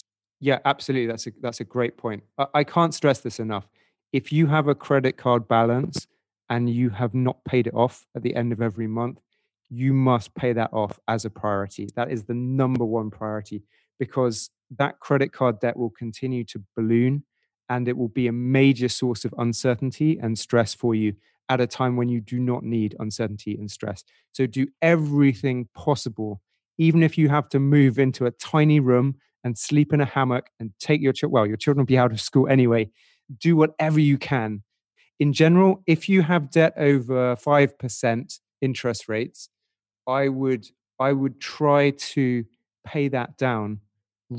Yeah, 0.41 0.59
absolutely. 0.65 1.07
That's 1.07 1.27
a 1.27 1.33
that's 1.41 1.61
a 1.61 1.65
great 1.65 1.97
point. 1.97 2.25
I, 2.37 2.47
I 2.55 2.65
can't 2.65 2.93
stress 2.93 3.21
this 3.21 3.39
enough 3.39 3.69
if 4.13 4.31
you 4.31 4.47
have 4.47 4.69
a 4.69 4.75
credit 4.75 5.17
card 5.17 5.49
balance 5.49 6.07
and 6.51 6.69
you 6.69 6.91
have 6.91 7.15
not 7.15 7.43
paid 7.45 7.67
it 7.67 7.75
off 7.75 8.07
at 8.15 8.23
the 8.23 8.35
end 8.37 8.53
of 8.53 8.61
every 8.61 8.87
month, 8.87 9.19
you 9.71 9.95
must 9.95 10.35
pay 10.35 10.53
that 10.53 10.71
off 10.73 11.01
as 11.09 11.25
a 11.25 11.31
priority. 11.31 11.89
That 11.97 12.11
is 12.11 12.25
the 12.25 12.35
number 12.35 12.85
one 12.85 13.11
priority 13.11 13.63
because 13.99 14.51
that 14.79 15.01
credit 15.01 15.33
card 15.33 15.61
debt 15.61 15.77
will 15.77 15.91
continue 15.91 16.45
to 16.45 16.63
balloon 16.77 17.25
and 17.69 17.89
it 17.89 17.97
will 17.97 18.09
be 18.09 18.27
a 18.27 18.33
major 18.33 18.89
source 18.89 19.25
of 19.25 19.35
uncertainty 19.39 20.19
and 20.21 20.39
stress 20.39 20.75
for 20.75 20.95
you 20.95 21.15
at 21.49 21.61
a 21.61 21.67
time 21.67 21.97
when 21.97 22.09
you 22.09 22.21
do 22.21 22.39
not 22.39 22.63
need 22.63 22.97
uncertainty 22.99 23.57
and 23.57 23.71
stress. 23.71 24.05
So 24.33 24.47
do 24.47 24.67
everything 24.81 25.69
possible, 25.75 26.41
even 26.79 27.03
if 27.03 27.17
you 27.17 27.29
have 27.29 27.49
to 27.51 27.59
move 27.59 27.99
into 27.99 28.27
a 28.27 28.31
tiny 28.31 28.81
room 28.81 29.17
and 29.45 29.57
sleep 29.59 29.93
in 29.93 30.01
a 30.01 30.07
hammock 30.07 30.51
and 30.61 30.73
take 30.79 31.01
your 31.01 31.13
child, 31.13 31.33
well, 31.33 31.47
your 31.47 31.57
children 31.57 31.83
will 31.83 31.87
be 31.87 31.99
out 31.99 32.13
of 32.13 32.21
school 32.21 32.49
anyway 32.49 32.91
do 33.39 33.57
whatever 33.57 34.01
you 34.01 34.19
can. 34.19 34.63
In 35.19 35.33
general, 35.33 35.83
if 35.87 36.09
you 36.09 36.23
have 36.23 36.51
debt 36.51 36.75
over 36.77 37.37
5% 37.37 38.41
interest 38.61 39.09
rates, 39.09 39.49
I 40.07 40.29
would 40.29 40.67
I 40.99 41.13
would 41.13 41.41
try 41.41 41.91
to 41.91 42.45
pay 42.85 43.09
that 43.09 43.37
down 43.37 43.81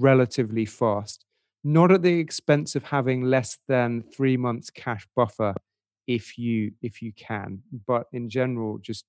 relatively 0.01 0.65
fast. 0.65 1.25
Not 1.63 1.91
at 1.91 2.01
the 2.01 2.19
expense 2.19 2.75
of 2.75 2.83
having 2.83 3.23
less 3.23 3.57
than 3.67 4.03
3 4.15 4.37
months 4.37 4.69
cash 4.69 5.07
buffer 5.15 5.55
if 6.07 6.37
you 6.37 6.73
if 6.81 7.01
you 7.01 7.13
can, 7.13 7.61
but 7.87 8.07
in 8.11 8.29
general 8.29 8.77
just 8.79 9.05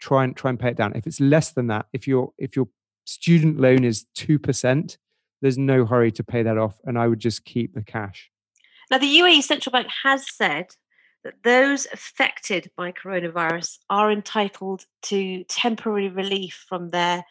try 0.00 0.24
and 0.24 0.36
try 0.36 0.50
and 0.50 0.60
pay 0.60 0.68
it 0.68 0.76
down. 0.76 0.94
If 0.94 1.06
it's 1.06 1.20
less 1.20 1.52
than 1.52 1.68
that, 1.68 1.86
if 1.92 2.06
your 2.06 2.32
if 2.36 2.56
your 2.56 2.68
student 3.06 3.58
loan 3.58 3.84
is 3.84 4.06
2%, 4.16 4.96
there's 5.40 5.58
no 5.58 5.84
hurry 5.86 6.12
to 6.12 6.24
pay 6.24 6.42
that 6.42 6.58
off 6.58 6.78
and 6.84 6.98
I 6.98 7.06
would 7.06 7.20
just 7.20 7.44
keep 7.44 7.74
the 7.74 7.82
cash. 7.82 8.30
Now, 8.90 8.98
the 8.98 9.18
UAE 9.18 9.42
Central 9.42 9.72
Bank 9.72 9.88
has 10.02 10.30
said 10.30 10.76
that 11.22 11.42
those 11.42 11.86
affected 11.92 12.70
by 12.76 12.92
coronavirus 12.92 13.78
are 13.88 14.12
entitled 14.12 14.84
to 15.02 15.44
temporary 15.44 16.08
relief 16.08 16.66
from 16.68 16.90
their 16.90 17.24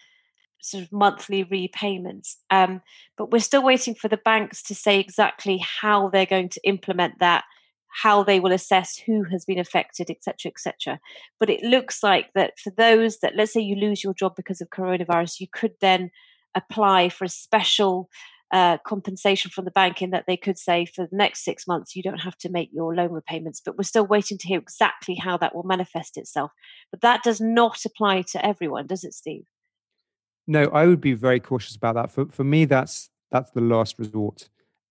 sort 0.64 0.84
of 0.84 0.92
monthly 0.92 1.44
repayments. 1.44 2.38
Um, 2.50 2.82
but 3.18 3.32
we're 3.32 3.40
still 3.40 3.64
waiting 3.64 3.96
for 3.96 4.08
the 4.08 4.18
banks 4.18 4.64
to 4.64 4.76
say 4.76 5.00
exactly 5.00 5.64
how 5.82 6.10
they're 6.10 6.26
going 6.26 6.50
to 6.50 6.62
implement 6.64 7.20
that, 7.20 7.44
how 8.02 8.24
they 8.24 8.40
will 8.40 8.54
assess 8.54 8.98
who 8.98 9.26
has 9.26 9.46
been 9.46 9.60
affected, 9.60 10.10
etc., 10.10 10.52
etc. 10.52 11.00
But 11.40 11.50
it 11.50 11.62
looks 11.62 12.02
like 12.02 12.32
that 12.34 12.54
for 12.58 12.72
those 12.72 13.20
that, 13.20 13.36
let's 13.36 13.54
say, 13.54 13.62
you 13.62 13.76
lose 13.76 14.04
your 14.04 14.14
job 14.14 14.36
because 14.36 14.62
of 14.62 14.70
coronavirus, 14.70 15.42
you 15.42 15.48
could 15.52 15.74
then 15.82 16.12
apply 16.56 17.10
for 17.10 17.26
a 17.26 17.30
special 17.30 18.10
uh, 18.52 18.78
compensation 18.86 19.50
from 19.50 19.66
the 19.66 19.72
bank 19.72 20.02
in 20.02 20.12
that 20.12 20.26
they 20.28 20.38
could 20.38 20.60
say 20.60 20.86
for 20.86 21.08
the 21.08 21.18
next 21.18 21.44
six 21.44 21.66
months 21.68 21.96
you 21.96 22.04
don't 22.04 22.20
have 22.20 22.38
to 22.38 22.50
make 22.52 22.70
your 22.72 22.94
loan 22.94 23.12
repayments 23.12 23.60
but 23.60 23.76
we're 23.76 23.84
still 23.84 24.06
waiting 24.06 24.38
to 24.38 24.48
hear 24.48 24.60
exactly 24.60 25.16
how 25.16 25.36
that 25.36 25.56
will 25.56 25.64
manifest 25.64 26.18
itself 26.18 26.52
but 26.92 27.02
that 27.02 27.24
does 27.24 27.42
not 27.42 27.84
apply 27.84 28.22
to 28.22 28.46
everyone 28.46 28.86
does 28.86 29.04
it 29.04 29.12
steve 29.12 29.46
no 30.48 30.66
i 30.66 30.86
would 30.86 31.02
be 31.02 31.14
very 31.14 31.40
cautious 31.40 31.76
about 31.76 31.96
that. 31.96 32.12
For, 32.12 32.26
for 32.28 32.44
me 32.44 32.66
that's 32.66 33.10
that's 33.32 33.52
the 33.52 33.62
last 33.62 33.98
resort 33.98 34.50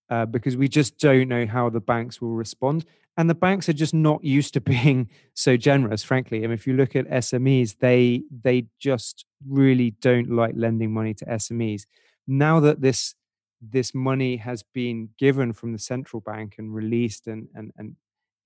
uh, 0.09 0.25
because 0.25 0.57
we 0.57 0.67
just 0.67 0.97
don't 0.99 1.29
know 1.29 1.45
how 1.45 1.69
the 1.69 1.79
banks 1.79 2.21
will 2.21 2.33
respond 2.33 2.85
and 3.15 3.29
the 3.29 3.35
banks 3.35 3.69
are 3.69 3.73
just 3.73 3.93
not 3.93 4.23
used 4.23 4.53
to 4.55 4.61
being 4.75 5.09
so 5.33 5.57
generous 5.57 6.03
frankly. 6.03 6.39
I 6.39 6.41
mean, 6.41 6.53
if 6.53 6.67
you 6.67 6.73
look 6.73 6.95
at 6.95 7.07
smes 7.09 7.77
they 7.79 8.23
they 8.43 8.65
just 8.79 9.25
really 9.47 9.91
don't 10.01 10.29
like 10.29 10.53
lending 10.55 10.93
money 10.93 11.13
to 11.15 11.25
smes 11.25 11.85
now 12.27 12.59
that 12.59 12.81
this 12.81 13.15
this 13.61 13.95
money 13.95 14.37
has 14.37 14.61
been 14.73 15.09
given 15.17 15.53
from 15.53 15.71
the 15.71 15.79
central 15.79 16.19
bank 16.19 16.55
and 16.57 16.73
released 16.73 17.27
and 17.27 17.47
and 17.55 17.71
and 17.77 17.95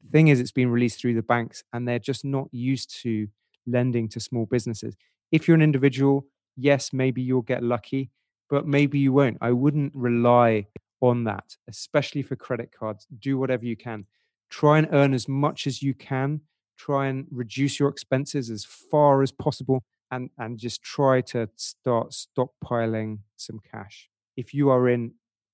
the 0.04 0.12
thing 0.12 0.28
is 0.28 0.40
it's 0.40 0.52
been 0.52 0.70
released 0.70 1.02
through 1.02 1.16
the 1.16 1.22
banks 1.22 1.64
and 1.74 1.88
they're 1.88 2.00
just 2.00 2.24
not 2.24 2.48
used 2.52 3.02
to 3.02 3.28
lending 3.66 4.08
to 4.10 4.20
small 4.20 4.46
businesses. 4.46 4.96
If 5.32 5.48
you're 5.48 5.56
an 5.56 5.62
individual 5.62 6.26
yes 6.58 6.92
maybe 6.92 7.22
you'll 7.22 7.42
get 7.42 7.64
lucky 7.64 8.10
but 8.50 8.68
maybe 8.68 9.00
you 9.00 9.14
won't 9.14 9.38
i 9.42 9.52
wouldn't 9.52 9.92
rely 9.96 10.66
on 11.02 11.24
that 11.24 11.56
especially 11.70 12.22
for 12.22 12.36
credit 12.36 12.72
cards 12.78 13.08
do 13.20 13.38
whatever 13.38 13.66
you 13.66 13.78
can 13.78 14.06
try 14.50 14.78
and 14.78 14.88
earn 14.92 15.14
as 15.14 15.28
much 15.28 15.68
as 15.68 15.82
you 15.82 15.94
can 15.94 16.42
try 16.78 17.08
and 17.08 17.26
reduce 17.32 17.80
your 17.80 17.90
expenses 17.90 18.50
as 18.50 18.66
far 18.66 19.22
as 19.22 19.32
possible 19.32 19.84
and 20.12 20.30
and 20.38 20.58
just 20.58 20.82
try 20.82 21.22
to 21.22 21.50
start 21.56 22.12
stockpiling 22.12 23.20
some 23.36 23.60
cash 23.72 24.10
if 24.36 24.54
you 24.54 24.70
are 24.70 24.88
in 24.88 25.14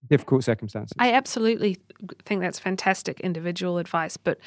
difficult 0.10 0.44
circumstances. 0.44 0.94
I 1.00 1.14
absolutely 1.14 1.78
think 2.26 2.42
that's 2.42 2.60
fantastic 2.60 3.20
individual 3.22 3.78
advice, 3.78 4.18
but 4.18 4.38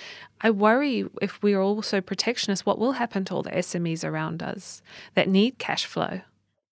I 0.42 0.50
worry 0.50 1.06
if 1.22 1.42
we 1.42 1.54
are 1.54 1.62
also 1.62 2.00
protectionist, 2.00 2.66
what 2.66 2.78
will 2.78 2.92
happen 2.92 3.24
to 3.26 3.34
all 3.34 3.42
the 3.42 3.50
SMEs 3.50 4.04
around 4.04 4.42
us 4.42 4.82
that 5.14 5.28
need 5.28 5.58
cash 5.58 5.86
flow? 5.86 6.20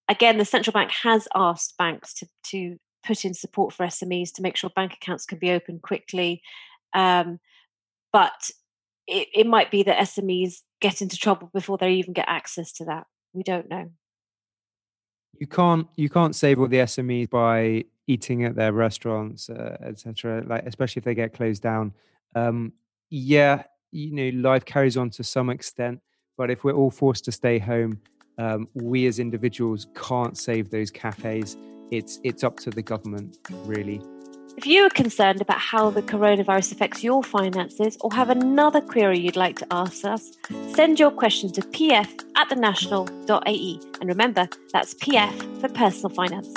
Again, 0.09 0.38
the 0.38 0.45
central 0.45 0.73
bank 0.73 0.90
has 1.03 1.27
asked 1.35 1.77
banks 1.79 2.14
to, 2.14 2.29
to 2.49 2.77
put 3.07 3.25
in 3.25 3.35
support 3.35 3.73
for 3.73 3.87
SMEs 3.87 4.33
to 4.35 4.43
make 4.43 4.57
sure 4.57 4.71
bank 4.75 4.95
accounts 4.95 5.25
can 5.25 5.38
be 5.38 5.51
opened 5.51 5.83
quickly. 5.83 6.43
Um, 6.93 7.40
but 8.12 8.51
it, 9.07 9.29
it 9.35 9.47
might 9.47 9.71
be 9.71 9.83
that 9.83 9.99
SMEs 9.99 10.59
get 10.81 11.03
into 11.03 11.17
trouble 11.17 11.51
before 11.53 11.79
they 11.79 11.95
even 11.95 12.12
get 12.12 12.29
access 12.29 12.73
to 12.75 12.85
that. 12.87 13.07
We 13.33 13.43
don't 13.43 13.69
know 13.69 13.90
you 15.38 15.47
can't 15.47 15.87
you 15.97 16.09
can't 16.09 16.35
save 16.35 16.61
all 16.61 16.69
the 16.69 16.79
SMEs 16.79 17.31
by 17.31 17.85
eating 18.07 18.45
at 18.45 18.55
their 18.55 18.73
restaurants, 18.73 19.49
uh, 19.49 19.77
etc. 19.81 20.45
Like 20.47 20.67
especially 20.67 21.01
if 21.01 21.05
they 21.05 21.14
get 21.14 21.33
closed 21.33 21.62
down. 21.62 21.93
Um, 22.35 22.73
yeah, 23.11 23.64
you 23.90 24.12
know, 24.12 24.49
life 24.49 24.64
carries 24.64 24.97
on 24.97 25.11
to 25.11 25.25
some 25.25 25.51
extent, 25.51 26.01
but 26.37 26.51
if 26.51 26.64
we're 26.64 26.73
all 26.73 26.90
forced 26.90 27.25
to 27.27 27.33
stay 27.33 27.59
home, 27.59 28.01
um, 28.38 28.68
we 28.75 29.07
as 29.07 29.18
individuals 29.18 29.87
can't 29.94 30.37
save 30.37 30.70
those 30.70 30.90
cafes. 30.90 31.57
It's 31.90 32.20
it's 32.25 32.42
up 32.42 32.59
to 32.61 32.70
the 32.70 32.83
government, 32.83 33.38
really. 33.64 34.01
If 34.57 34.68
you 34.68 34.85
are 34.85 34.90
concerned 34.90 35.40
about 35.40 35.59
how 35.59 35.90
the 35.90 36.03
coronavirus 36.03 36.73
affects 36.73 37.03
your 37.03 37.25
finances 37.25 37.97
or 38.01 38.12
have 38.12 38.31
another 38.31 38.81
query 38.81 39.18
you'd 39.18 39.37
like 39.37 39.59
to 39.59 39.66
ask 39.73 40.05
us, 40.05 40.31
send 40.75 41.01
your 41.01 41.11
question 41.11 41.51
to 41.53 41.61
pf 41.61 42.09
at 42.37 42.49
thenational.ae. 42.51 43.81
And 44.01 44.09
remember, 44.09 44.49
that's 44.73 44.94
PF 44.94 45.61
for 45.61 45.68
personal 45.68 46.14
finance. 46.14 46.55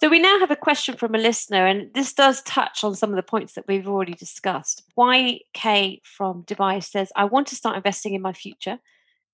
So 0.00 0.08
we 0.08 0.18
now 0.18 0.40
have 0.40 0.50
a 0.50 0.56
question 0.56 0.96
from 0.96 1.14
a 1.14 1.18
listener, 1.18 1.66
and 1.66 1.92
this 1.92 2.14
does 2.14 2.42
touch 2.42 2.82
on 2.82 2.94
some 2.94 3.10
of 3.10 3.16
the 3.16 3.22
points 3.22 3.52
that 3.52 3.68
we've 3.68 3.86
already 3.86 4.14
discussed. 4.14 4.82
YK 4.98 6.00
from 6.02 6.42
Dubai 6.44 6.82
says, 6.82 7.12
I 7.14 7.24
want 7.24 7.48
to 7.48 7.54
start 7.54 7.76
investing 7.76 8.14
in 8.14 8.22
my 8.22 8.32
future, 8.32 8.78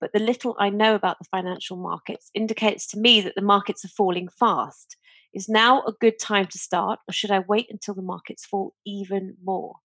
but 0.00 0.12
the 0.12 0.18
little 0.18 0.56
I 0.58 0.70
know 0.70 0.94
about 0.94 1.18
the 1.18 1.28
financial 1.30 1.76
markets 1.76 2.30
indicates 2.34 2.86
to 2.88 2.98
me 2.98 3.20
that 3.22 3.34
the 3.34 3.42
markets 3.42 3.84
are 3.84 3.88
falling 3.88 4.28
fast. 4.28 4.96
Is 5.32 5.48
now 5.48 5.82
a 5.82 5.92
good 5.92 6.18
time 6.18 6.46
to 6.46 6.58
start, 6.58 6.98
or 7.08 7.12
should 7.12 7.30
I 7.30 7.40
wait 7.40 7.66
until 7.68 7.94
the 7.94 8.02
markets 8.02 8.46
fall 8.46 8.74
even 8.86 9.36
more? 9.44 9.76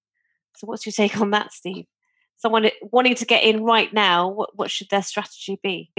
So, 0.55 0.67
what's 0.67 0.85
your 0.85 0.93
take 0.93 1.19
on 1.19 1.31
that, 1.31 1.51
Steve? 1.51 1.85
Someone 2.37 2.65
eh, 2.65 2.71
wanting 2.81 3.15
to 3.15 3.25
get 3.25 3.43
in 3.43 3.63
right 3.63 3.91
now, 3.93 4.29
what, 4.29 4.55
what 4.55 4.71
should 4.71 4.89
their 4.89 5.03
strategy 5.03 5.59
be? 5.61 5.91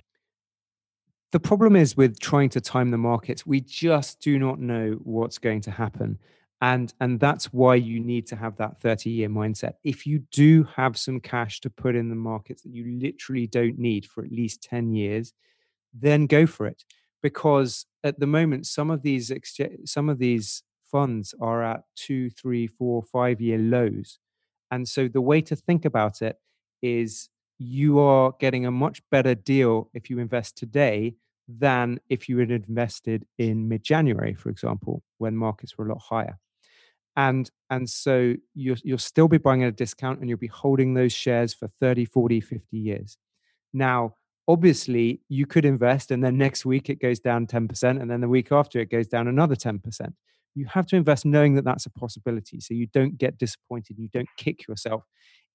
The 1.32 1.40
problem 1.40 1.76
is 1.76 1.96
with 1.96 2.20
trying 2.20 2.50
to 2.50 2.60
time 2.60 2.90
the 2.90 2.98
markets, 2.98 3.46
we 3.46 3.60
just 3.60 4.20
do 4.20 4.38
not 4.38 4.60
know 4.60 4.98
what's 5.02 5.38
going 5.38 5.62
to 5.62 5.70
happen. 5.70 6.18
And 6.62 6.94
and 7.00 7.18
that's 7.18 7.46
why 7.52 7.74
you 7.74 8.00
need 8.00 8.26
to 8.28 8.36
have 8.36 8.56
that 8.56 8.80
30 8.80 9.10
year 9.10 9.28
mindset. 9.28 9.74
If 9.84 10.06
you 10.06 10.20
do 10.30 10.62
have 10.76 10.96
some 10.96 11.20
cash 11.20 11.60
to 11.60 11.70
put 11.70 11.96
in 11.96 12.08
the 12.08 12.14
markets 12.14 12.62
that 12.62 12.72
you 12.72 12.98
literally 13.00 13.48
don't 13.48 13.78
need 13.78 14.06
for 14.06 14.24
at 14.24 14.32
least 14.32 14.62
10 14.62 14.92
years 14.94 15.34
then 15.94 16.26
go 16.26 16.46
for 16.46 16.66
it. 16.66 16.84
Because 17.22 17.86
at 18.04 18.18
the 18.18 18.26
moment 18.26 18.66
some 18.66 18.90
of 18.90 19.02
these 19.02 19.30
some 19.84 20.08
of 20.08 20.18
these 20.18 20.62
funds 20.90 21.34
are 21.40 21.62
at 21.62 21.82
two 21.96 22.30
three 22.30 22.66
four 22.66 23.02
five 23.02 23.40
year 23.40 23.58
lows. 23.58 24.18
And 24.70 24.88
so 24.88 25.08
the 25.08 25.20
way 25.20 25.42
to 25.42 25.56
think 25.56 25.84
about 25.84 26.22
it 26.22 26.36
is 26.80 27.28
you 27.58 27.98
are 27.98 28.34
getting 28.40 28.66
a 28.66 28.70
much 28.70 29.02
better 29.10 29.34
deal 29.34 29.90
if 29.94 30.10
you 30.10 30.18
invest 30.18 30.56
today 30.56 31.16
than 31.48 32.00
if 32.08 32.28
you 32.28 32.38
had 32.38 32.50
invested 32.50 33.26
in 33.38 33.68
mid 33.68 33.82
January, 33.82 34.34
for 34.34 34.48
example, 34.48 35.02
when 35.18 35.36
markets 35.36 35.76
were 35.76 35.86
a 35.86 35.88
lot 35.90 36.00
higher 36.00 36.38
and 37.16 37.50
and 37.70 37.88
so 37.88 38.34
you'll, 38.54 38.76
you'll 38.82 38.98
still 38.98 39.28
be 39.28 39.38
buying 39.38 39.62
at 39.62 39.68
a 39.68 39.72
discount 39.72 40.20
and 40.20 40.28
you'll 40.28 40.38
be 40.38 40.46
holding 40.46 40.94
those 40.94 41.12
shares 41.12 41.52
for 41.54 41.68
30 41.80 42.04
40 42.04 42.40
50 42.40 42.76
years. 42.76 43.16
Now 43.72 44.14
obviously 44.48 45.20
you 45.28 45.46
could 45.46 45.64
invest 45.64 46.10
and 46.10 46.22
then 46.22 46.36
next 46.36 46.64
week 46.64 46.90
it 46.90 47.00
goes 47.00 47.20
down 47.20 47.46
10% 47.46 48.00
and 48.00 48.10
then 48.10 48.20
the 48.20 48.28
week 48.28 48.50
after 48.50 48.80
it 48.80 48.90
goes 48.90 49.06
down 49.06 49.28
another 49.28 49.54
10% 49.54 50.12
you 50.54 50.66
have 50.66 50.84
to 50.86 50.96
invest 50.96 51.24
knowing 51.24 51.54
that 51.54 51.64
that's 51.64 51.86
a 51.86 51.90
possibility 51.90 52.60
so 52.60 52.74
you 52.74 52.86
don't 52.88 53.16
get 53.16 53.38
disappointed 53.38 53.98
you 53.98 54.08
don't 54.08 54.28
kick 54.36 54.66
yourself. 54.66 55.04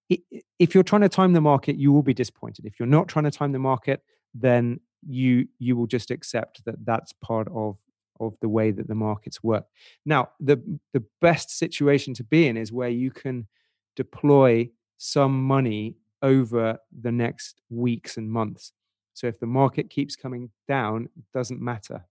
If 0.09 0.73
you're 0.73 0.85
trying 0.85 1.01
to 1.01 1.09
time 1.09 1.33
the 1.33 1.41
market 1.41 1.77
you 1.77 1.91
will 1.91 2.03
be 2.03 2.13
disappointed. 2.13 2.65
If 2.65 2.79
you're 2.79 2.87
not 2.87 3.07
trying 3.07 3.25
to 3.25 3.31
time 3.31 3.51
the 3.51 3.59
market 3.59 4.01
then 4.33 4.79
you 5.05 5.47
you 5.59 5.75
will 5.75 5.87
just 5.87 6.11
accept 6.11 6.63
that 6.65 6.83
that's 6.85 7.13
part 7.21 7.47
of 7.53 7.77
of 8.19 8.35
the 8.41 8.49
way 8.49 8.71
that 8.71 8.87
the 8.87 8.95
markets 8.95 9.43
work. 9.43 9.65
Now, 10.05 10.29
the 10.39 10.61
the 10.93 11.03
best 11.21 11.57
situation 11.57 12.13
to 12.15 12.23
be 12.23 12.47
in 12.47 12.57
is 12.57 12.71
where 12.71 12.89
you 12.89 13.11
can 13.11 13.47
deploy 13.95 14.69
some 14.97 15.43
money 15.43 15.95
over 16.21 16.77
the 17.01 17.11
next 17.11 17.61
weeks 17.69 18.17
and 18.17 18.29
months. 18.29 18.73
So 19.13 19.27
if 19.27 19.39
the 19.39 19.47
market 19.47 19.89
keeps 19.89 20.15
coming 20.15 20.49
down, 20.67 21.09
it 21.17 21.23
doesn't 21.33 21.61
matter. 21.61 22.05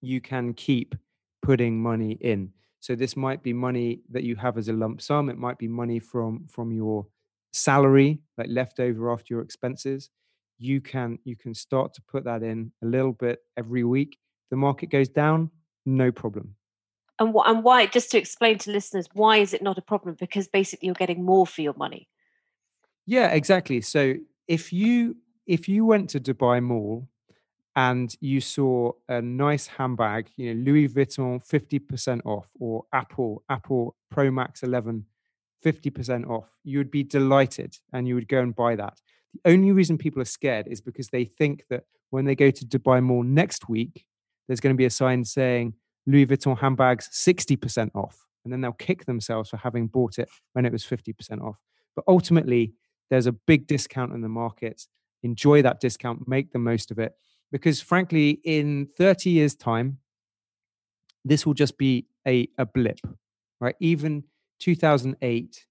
You 0.00 0.20
can 0.20 0.54
keep 0.54 0.94
putting 1.42 1.80
money 1.80 2.12
in. 2.20 2.52
So 2.80 2.94
this 2.94 3.16
might 3.16 3.42
be 3.42 3.52
money 3.52 4.00
that 4.10 4.24
you 4.24 4.36
have 4.36 4.58
as 4.58 4.68
a 4.68 4.72
lump 4.72 5.00
sum. 5.00 5.28
It 5.28 5.38
might 5.38 5.58
be 5.58 5.68
money 5.68 5.98
from 5.98 6.46
from 6.48 6.72
your 6.72 7.06
salary, 7.52 8.20
like 8.38 8.48
left 8.50 8.80
over 8.80 9.12
after 9.12 9.34
your 9.34 9.42
expenses. 9.42 10.10
You 10.58 10.80
can 10.80 11.18
you 11.24 11.36
can 11.36 11.54
start 11.54 11.94
to 11.94 12.02
put 12.02 12.24
that 12.24 12.42
in 12.42 12.72
a 12.82 12.86
little 12.86 13.12
bit 13.12 13.40
every 13.56 13.84
week 13.84 14.18
the 14.52 14.56
market 14.56 14.90
goes 14.90 15.08
down, 15.08 15.50
no 15.86 16.12
problem. 16.12 16.56
And, 17.18 17.34
wh- 17.34 17.48
and 17.48 17.64
why, 17.64 17.86
just 17.86 18.10
to 18.10 18.18
explain 18.18 18.58
to 18.58 18.70
listeners, 18.70 19.08
why 19.14 19.38
is 19.38 19.54
it 19.54 19.62
not 19.62 19.78
a 19.78 19.82
problem? 19.82 20.14
Because 20.20 20.46
basically 20.46 20.88
you're 20.88 20.94
getting 20.94 21.24
more 21.24 21.46
for 21.46 21.62
your 21.62 21.72
money. 21.72 22.06
Yeah, 23.06 23.28
exactly. 23.28 23.80
So 23.80 24.14
if 24.46 24.70
you 24.70 25.16
if 25.46 25.70
you 25.70 25.86
went 25.86 26.10
to 26.10 26.20
Dubai 26.20 26.62
Mall 26.62 27.08
and 27.74 28.14
you 28.20 28.42
saw 28.42 28.92
a 29.08 29.22
nice 29.22 29.66
handbag, 29.66 30.28
you 30.36 30.54
know, 30.54 30.60
Louis 30.66 30.86
Vuitton 30.86 31.40
50% 31.44 32.20
off 32.26 32.48
or 32.60 32.84
Apple, 32.92 33.42
Apple 33.48 33.96
Pro 34.10 34.30
Max 34.30 34.62
11 34.62 35.06
50% 35.64 36.28
off, 36.28 36.50
you 36.62 36.76
would 36.76 36.90
be 36.90 37.02
delighted 37.02 37.78
and 37.92 38.06
you 38.06 38.14
would 38.16 38.28
go 38.28 38.40
and 38.40 38.54
buy 38.54 38.76
that. 38.76 39.00
The 39.32 39.50
only 39.50 39.72
reason 39.72 39.96
people 39.96 40.20
are 40.20 40.26
scared 40.26 40.66
is 40.68 40.82
because 40.82 41.08
they 41.08 41.24
think 41.24 41.64
that 41.70 41.84
when 42.10 42.26
they 42.26 42.34
go 42.34 42.50
to 42.50 42.66
Dubai 42.66 43.02
Mall 43.02 43.22
next 43.22 43.68
week, 43.68 44.04
there's 44.46 44.60
going 44.60 44.74
to 44.74 44.78
be 44.78 44.84
a 44.84 44.90
sign 44.90 45.24
saying 45.24 45.74
Louis 46.06 46.26
Vuitton 46.26 46.58
handbags 46.58 47.08
60% 47.08 47.90
off. 47.94 48.26
And 48.44 48.52
then 48.52 48.60
they'll 48.60 48.72
kick 48.72 49.04
themselves 49.04 49.50
for 49.50 49.56
having 49.56 49.86
bought 49.86 50.18
it 50.18 50.28
when 50.52 50.66
it 50.66 50.72
was 50.72 50.84
50% 50.84 51.42
off. 51.42 51.56
But 51.94 52.04
ultimately, 52.08 52.72
there's 53.10 53.26
a 53.26 53.32
big 53.32 53.66
discount 53.66 54.12
in 54.12 54.20
the 54.20 54.28
markets. 54.28 54.88
Enjoy 55.22 55.62
that 55.62 55.80
discount, 55.80 56.26
make 56.26 56.52
the 56.52 56.58
most 56.58 56.90
of 56.90 56.98
it. 56.98 57.14
Because 57.52 57.80
frankly, 57.80 58.40
in 58.44 58.88
30 58.96 59.30
years' 59.30 59.54
time, 59.54 59.98
this 61.24 61.46
will 61.46 61.54
just 61.54 61.78
be 61.78 62.06
a, 62.26 62.48
a 62.58 62.66
blip, 62.66 62.98
right? 63.60 63.76
Even 63.78 64.24
2008, 64.58 65.66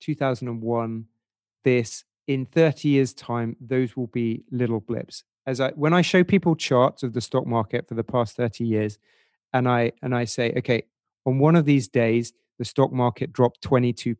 2001, 0.00 1.04
this, 1.62 2.04
in 2.26 2.46
30 2.46 2.88
years' 2.88 3.14
time, 3.14 3.56
those 3.60 3.96
will 3.96 4.06
be 4.08 4.42
little 4.50 4.80
blips 4.80 5.22
as 5.48 5.60
I 5.60 5.70
when 5.70 5.94
I 5.94 6.02
show 6.02 6.22
people 6.22 6.54
charts 6.54 7.02
of 7.02 7.14
the 7.14 7.22
stock 7.22 7.46
market 7.46 7.88
for 7.88 7.94
the 7.94 8.04
past 8.04 8.36
30 8.36 8.64
years, 8.64 8.98
and 9.54 9.66
I 9.66 9.92
and 10.02 10.14
I 10.14 10.24
say, 10.24 10.52
okay, 10.58 10.82
on 11.24 11.38
one 11.38 11.56
of 11.56 11.64
these 11.64 11.88
days, 11.88 12.34
the 12.58 12.66
stock 12.66 12.92
market 12.92 13.32
dropped 13.32 13.62
22%, 13.62 14.14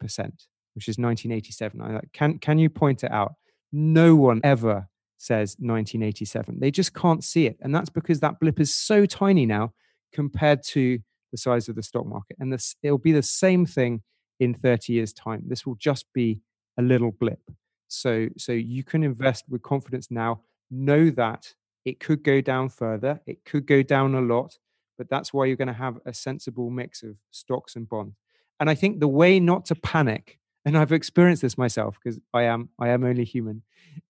which 0.74 0.88
is 0.88 0.96
1987. 0.96 1.82
I 1.82 1.92
like, 1.92 2.12
can 2.14 2.38
can 2.38 2.58
you 2.58 2.70
point 2.70 3.04
it 3.04 3.12
out? 3.12 3.34
No 3.70 4.16
one 4.16 4.40
ever 4.42 4.88
says 5.18 5.56
1987. 5.58 6.60
They 6.60 6.70
just 6.70 6.94
can't 6.94 7.22
see 7.22 7.46
it. 7.46 7.58
And 7.60 7.74
that's 7.74 7.90
because 7.90 8.20
that 8.20 8.40
blip 8.40 8.58
is 8.58 8.74
so 8.74 9.04
tiny 9.04 9.44
now 9.44 9.74
compared 10.14 10.62
to 10.62 10.98
the 11.30 11.36
size 11.36 11.68
of 11.68 11.74
the 11.74 11.82
stock 11.82 12.06
market. 12.06 12.38
And 12.40 12.50
this 12.50 12.74
it'll 12.82 12.96
be 12.96 13.12
the 13.12 13.22
same 13.22 13.66
thing 13.66 14.00
in 14.40 14.54
30 14.54 14.94
years' 14.94 15.12
time. 15.12 15.42
This 15.46 15.66
will 15.66 15.74
just 15.74 16.06
be 16.14 16.40
a 16.78 16.82
little 16.82 17.12
blip. 17.12 17.50
So 17.88 18.28
so 18.38 18.52
you 18.52 18.82
can 18.82 19.02
invest 19.02 19.44
with 19.46 19.60
confidence 19.60 20.10
now 20.10 20.40
know 20.70 21.10
that 21.10 21.54
it 21.84 22.00
could 22.00 22.22
go 22.22 22.40
down 22.40 22.68
further, 22.68 23.20
it 23.26 23.44
could 23.44 23.66
go 23.66 23.82
down 23.82 24.14
a 24.14 24.20
lot, 24.20 24.58
but 24.96 25.08
that's 25.08 25.32
why 25.32 25.46
you're 25.46 25.56
going 25.56 25.68
to 25.68 25.74
have 25.74 25.98
a 26.04 26.12
sensible 26.12 26.70
mix 26.70 27.02
of 27.02 27.16
stocks 27.30 27.76
and 27.76 27.88
bonds. 27.88 28.16
And 28.60 28.68
I 28.68 28.74
think 28.74 29.00
the 29.00 29.08
way 29.08 29.38
not 29.40 29.64
to 29.66 29.74
panic, 29.74 30.38
and 30.64 30.76
I've 30.76 30.92
experienced 30.92 31.42
this 31.42 31.56
myself 31.56 31.96
because 32.02 32.18
I 32.34 32.42
am 32.42 32.70
I 32.78 32.88
am 32.88 33.04
only 33.04 33.24
human, 33.24 33.62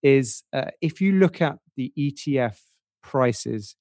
is 0.02 0.42
uh, 0.52 0.70
if 0.80 1.00
you 1.00 1.12
look 1.12 1.40
at 1.42 1.58
the 1.76 1.92
ETF 1.96 2.58
prices, 3.02 3.76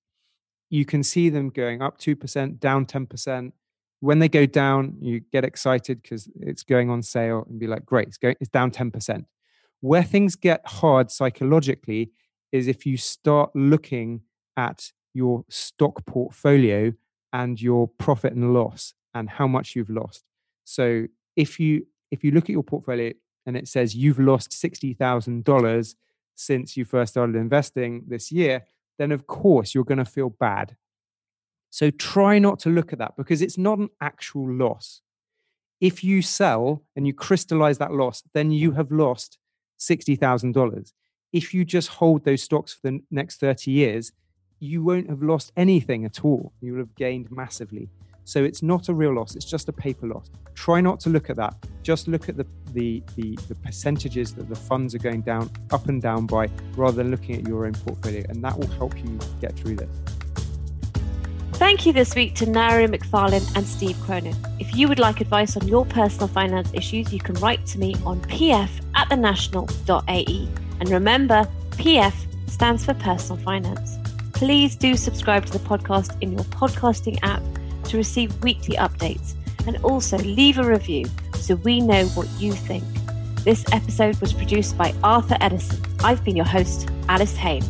you 0.70 0.86
can 0.86 1.02
see 1.04 1.30
them 1.30 1.50
going 1.50 1.82
up 1.82 1.98
two 1.98 2.16
percent, 2.16 2.60
down 2.60 2.86
ten 2.86 3.06
percent. 3.08 3.54
When 4.00 4.20
they 4.20 4.30
go 4.30 4.46
down, 4.46 4.98
you 5.02 5.22
get 5.32 5.44
excited 5.44 6.04
because 6.04 6.30
it's 6.40 6.62
going 6.62 6.92
on 6.92 7.02
sale 7.02 7.48
and 7.50 7.60
be 7.60 7.66
like, 7.66 7.84
great, 7.84 8.10
it's 8.10 8.18
going, 8.18 8.36
it's 8.40 8.50
down 8.50 8.70
ten 8.72 8.92
percent. 8.92 9.26
Where 9.80 10.04
things 10.04 10.36
get 10.36 10.62
hard 10.68 11.10
psychologically 11.10 12.12
is 12.52 12.68
if 12.68 12.86
you 12.86 12.98
start 12.98 13.50
looking 13.56 14.22
at 14.56 14.92
your 15.14 15.44
stock 15.50 16.06
portfolio 16.06 16.94
and 17.34 17.62
your 17.62 17.88
profit 17.88 18.34
and 18.34 18.54
loss 18.54 18.94
and 19.14 19.30
how 19.30 19.48
much 19.48 19.76
you've 19.76 19.90
lost. 19.90 20.24
So 20.64 21.08
if 21.36 21.60
you 21.60 21.88
if 22.12 22.24
you 22.24 22.32
look 22.32 22.46
at 22.46 22.52
your 22.52 22.64
portfolio 22.64 23.12
and 23.46 23.58
it 23.58 23.68
says 23.68 23.96
you've 23.96 24.20
lost 24.20 24.52
$60,000 24.52 25.96
since 26.36 26.78
you 26.78 26.86
first 26.86 27.14
started 27.14 27.36
investing 27.36 28.04
this 28.08 28.32
year, 28.32 28.66
then 28.98 29.12
of 29.12 29.28
course 29.28 29.74
you're 29.74 29.84
going 29.84 29.98
to 29.98 30.06
feel 30.06 30.30
bad. 30.30 30.78
So 31.70 31.90
try 31.90 32.40
not 32.40 32.60
to 32.60 32.70
look 32.70 32.94
at 32.94 33.00
that 33.00 33.18
because 33.18 33.42
it's 33.42 33.58
not 33.58 33.78
an 33.78 33.90
actual 34.00 34.50
loss. 34.50 35.02
If 35.82 36.04
you 36.04 36.22
sell 36.22 36.84
and 36.96 37.06
you 37.06 37.14
crystallize 37.14 37.78
that 37.80 37.92
loss, 37.92 38.24
then 38.34 38.52
you 38.52 38.72
have 38.72 38.92
lost 38.92 39.38
$60,000 39.80 40.94
if 41.34 41.54
you 41.54 41.66
just 41.66 41.90
hold 41.90 42.24
those 42.24 42.44
stocks 42.44 42.74
for 42.74 42.90
the 42.90 43.02
next 43.12 43.40
30 43.40 43.72
years, 43.72 44.12
you 44.60 44.84
won't 44.84 45.10
have 45.10 45.22
lost 45.22 45.52
anything 45.56 46.06
at 46.06 46.24
all. 46.24 46.52
You 46.62 46.74
will 46.74 46.80
have 46.80 46.96
gained 46.96 47.32
massively. 47.32 47.90
So 48.24 48.44
it's 48.44 48.62
not 48.62 48.90
a 48.90 48.94
real 48.94 49.14
loss, 49.14 49.36
it's 49.36 49.46
just 49.46 49.70
a 49.70 49.72
paper 49.72 50.08
loss. 50.08 50.30
Try 50.54 50.82
not 50.82 51.00
to 51.02 51.10
look 51.10 51.30
at 51.30 51.38
that. 51.38 51.56
Just 51.82 52.10
look 52.10 52.28
at 52.28 52.36
the, 52.36 52.46
the, 52.74 53.02
the, 53.16 53.38
the, 53.48 53.56
percentages 53.56 54.34
that 54.34 54.50
the 54.50 54.56
funds 54.56 54.94
are 54.94 54.98
going 54.98 55.22
down, 55.22 55.50
up 55.72 55.88
and 55.88 56.02
down 56.02 56.26
by, 56.26 56.50
rather 56.76 56.98
than 56.98 57.10
looking 57.10 57.36
at 57.36 57.48
your 57.48 57.66
own 57.66 57.74
portfolio. 57.74 58.26
And 58.28 58.44
that 58.44 58.58
will 58.58 58.68
help 58.68 58.98
you 58.98 59.18
get 59.40 59.56
through 59.56 59.78
this. 59.78 59.96
Thank 61.54 61.86
you 61.86 61.94
this 61.94 62.16
week 62.16 62.36
to 62.36 62.46
Nairi 62.46 62.94
McFarlane 62.94 63.56
and 63.56 63.66
Steve 63.66 63.98
Cronin. 64.02 64.36
If 64.60 64.76
you 64.76 64.90
would 64.90 65.00
like 65.00 65.22
advice 65.22 65.56
on 65.56 65.66
your 65.66 65.86
personal 65.86 66.28
finance 66.28 66.70
issues, 66.74 67.14
you 67.14 67.20
can 67.20 67.36
write 67.36 67.66
to 67.68 67.80
me 67.80 67.96
on 68.06 68.20
pf 68.22 68.70
at 68.94 69.08
thenational.ae. 69.08 70.67
And 70.80 70.90
remember, 70.90 71.48
PF 71.72 72.14
stands 72.50 72.86
for 72.86 72.94
personal 72.96 73.42
finance. 73.44 73.98
Please 74.34 74.76
do 74.76 74.96
subscribe 74.96 75.46
to 75.46 75.54
the 75.54 75.60
podcast 75.60 76.16
in 76.22 76.32
your 76.32 76.44
podcasting 76.46 77.20
app 77.24 77.42
to 77.86 77.98
receive 77.98 78.42
weekly 78.44 78.76
updates 78.78 79.36
and 79.66 79.78
also 79.84 80.18
leave 80.20 80.60
a 80.60 80.64
review 80.64 81.06
so 81.36 81.56
we 81.56 81.80
know 81.80 82.06
what 82.08 82.28
you 82.40 82.54
think. 82.54 82.84
This 83.44 83.66
episode 83.72 84.20
was 84.20 84.34
produced 84.34 84.78
by 84.78 84.94
Arthur 85.04 85.38
Edison. 85.42 85.82
I've 86.04 86.24
been 86.24 86.36
your 86.36 86.46
host, 86.46 86.90
Alice 87.08 87.36
Haine. 87.38 87.64